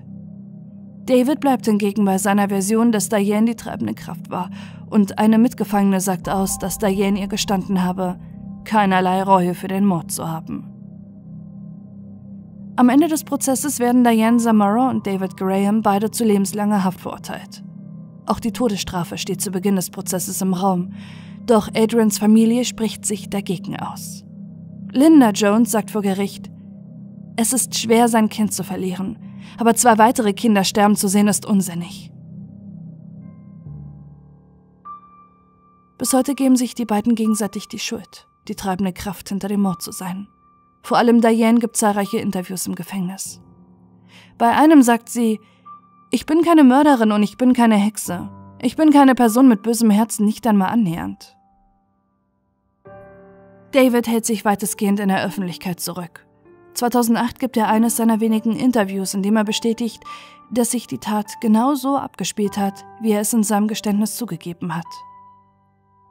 David 1.05 1.41
bleibt 1.41 1.67
hingegen 1.67 2.05
bei 2.05 2.19
seiner 2.19 2.49
Version, 2.49 2.93
dass 2.93 3.09
Diane 3.09 3.47
die 3.47 3.57
treibende 3.57 3.95
Kraft 3.95 4.31
war, 4.31 4.51
und 4.89 5.19
eine 5.19 5.39
Mitgefangene 5.39 6.01
sagt 6.01 6.29
aus, 6.29 6.59
dass 6.59 6.79
Diane 6.79 7.21
ihr 7.21 7.29
gestanden 7.29 7.83
habe, 7.83 8.19
keinerlei 8.65 9.23
Reue 9.23 9.55
für 9.55 9.69
den 9.69 9.85
Mord 9.85 10.11
zu 10.11 10.29
haben. 10.29 10.73
Am 12.77 12.89
Ende 12.89 13.09
des 13.09 13.25
Prozesses 13.25 13.81
werden 13.81 14.05
Diane 14.05 14.39
Zamora 14.39 14.91
und 14.91 15.07
David 15.07 15.37
Graham 15.37 15.83
beide 15.83 16.11
zu 16.11 16.25
lebenslanger 16.25 16.85
Haft 16.85 17.01
verurteilt. 17.01 17.63
Auch 18.27 18.41
die 18.41 18.53
Todesstrafe 18.53 19.19
steht 19.19 19.41
zu 19.41 19.51
Beginn 19.51 19.77
des 19.77 19.91
Prozesses 19.91 20.43
im 20.43 20.55
Raum, 20.55 20.93
doch 21.47 21.69
Adrians 21.75 22.19
Familie 22.19 22.65
spricht 22.65 23.05
sich 23.05 23.31
dagegen 23.31 23.79
aus. 23.79 24.25
Linda 24.93 25.31
Jones 25.31 25.71
sagt 25.71 25.91
vor 25.91 26.03
Gericht, 26.03 26.51
es 27.37 27.53
ist 27.53 27.79
schwer, 27.79 28.09
sein 28.09 28.29
Kind 28.29 28.53
zu 28.53 28.65
verlieren, 28.65 29.19
aber 29.59 29.75
zwei 29.75 29.99
weitere 29.99 30.33
Kinder 30.33 30.65
sterben 30.65 30.97
zu 30.97 31.09
sehen, 31.09 31.29
ist 31.29 31.45
unsinnig. 31.47 32.11
Bis 35.99 36.13
heute 36.13 36.35
geben 36.35 36.57
sich 36.57 36.75
die 36.75 36.85
beiden 36.85 37.15
gegenseitig 37.15 37.69
die 37.69 37.79
Schuld, 37.79 38.29
die 38.49 38.55
treibende 38.55 38.93
Kraft 38.93 39.29
hinter 39.29 39.49
dem 39.49 39.63
Mord 39.63 39.83
zu 39.83 39.93
sein. 39.93 40.29
Vor 40.83 40.99
allem 40.99 41.21
Diane 41.21 41.59
gibt 41.59 41.77
zahlreiche 41.77 42.19
Interviews 42.19 42.67
im 42.67 42.75
Gefängnis. 42.75 43.41
Bei 44.39 44.57
einem 44.57 44.83
sagt 44.83 45.09
sie, 45.09 45.41
ich 46.11 46.27
bin 46.27 46.43
keine 46.43 46.65
Mörderin 46.65 47.13
und 47.13 47.23
ich 47.23 47.37
bin 47.37 47.53
keine 47.53 47.77
Hexe. 47.77 48.31
Ich 48.63 48.77
bin 48.77 48.91
keine 48.91 49.15
Person 49.15 49.49
mit 49.49 49.63
bösem 49.63 49.91
Herzen, 49.91 50.25
nicht 50.25 50.47
einmal 50.47 50.71
annähernd. 50.71 51.36
David 53.77 54.07
hält 54.07 54.25
sich 54.25 54.47
weitestgehend 54.47 55.01
in 55.01 55.11
der 55.11 55.23
Öffentlichkeit 55.23 55.81
zurück. 55.81 56.25
2008 56.73 57.39
gibt 57.39 57.59
er 57.59 57.69
eines 57.69 57.99
seiner 57.99 58.21
wenigen 58.21 58.57
Interviews, 58.57 59.13
in 59.13 59.23
dem 59.23 59.37
er 59.37 59.45
bestätigt, 59.45 60.03
dass 60.51 60.71
sich 60.71 60.87
die 60.87 60.97
Tat 60.97 61.27
genau 61.43 61.75
so 61.75 61.99
abgespielt 61.99 62.57
hat, 62.57 62.87
wie 63.03 63.13
er 63.13 63.21
es 63.21 63.35
in 63.35 63.43
seinem 63.43 63.69
Geständnis 63.69 64.17
zugegeben 64.17 64.75
hat. 64.75 64.87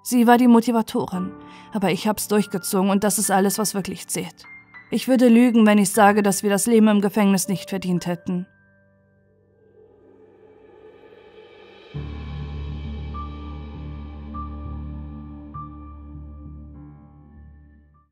Sie 0.03 0.27
war 0.27 0.37
die 0.37 0.47
Motivatorin, 0.47 1.31
aber 1.73 1.89
ich 1.89 2.07
hab's 2.07 2.27
durchgezogen 2.27 2.91
und 2.91 3.03
das 3.03 3.17
ist 3.17 3.31
alles, 3.31 3.57
was 3.57 3.73
wirklich 3.73 4.07
zählt. 4.07 4.43
Ich 4.91 5.07
würde 5.07 5.27
lügen, 5.27 5.65
wenn 5.65 5.79
ich 5.79 5.89
sage, 5.89 6.21
dass 6.21 6.43
wir 6.43 6.51
das 6.51 6.67
Leben 6.67 6.87
im 6.87 7.01
Gefängnis 7.01 7.47
nicht 7.47 7.71
verdient 7.71 8.05
hätten. 8.05 8.45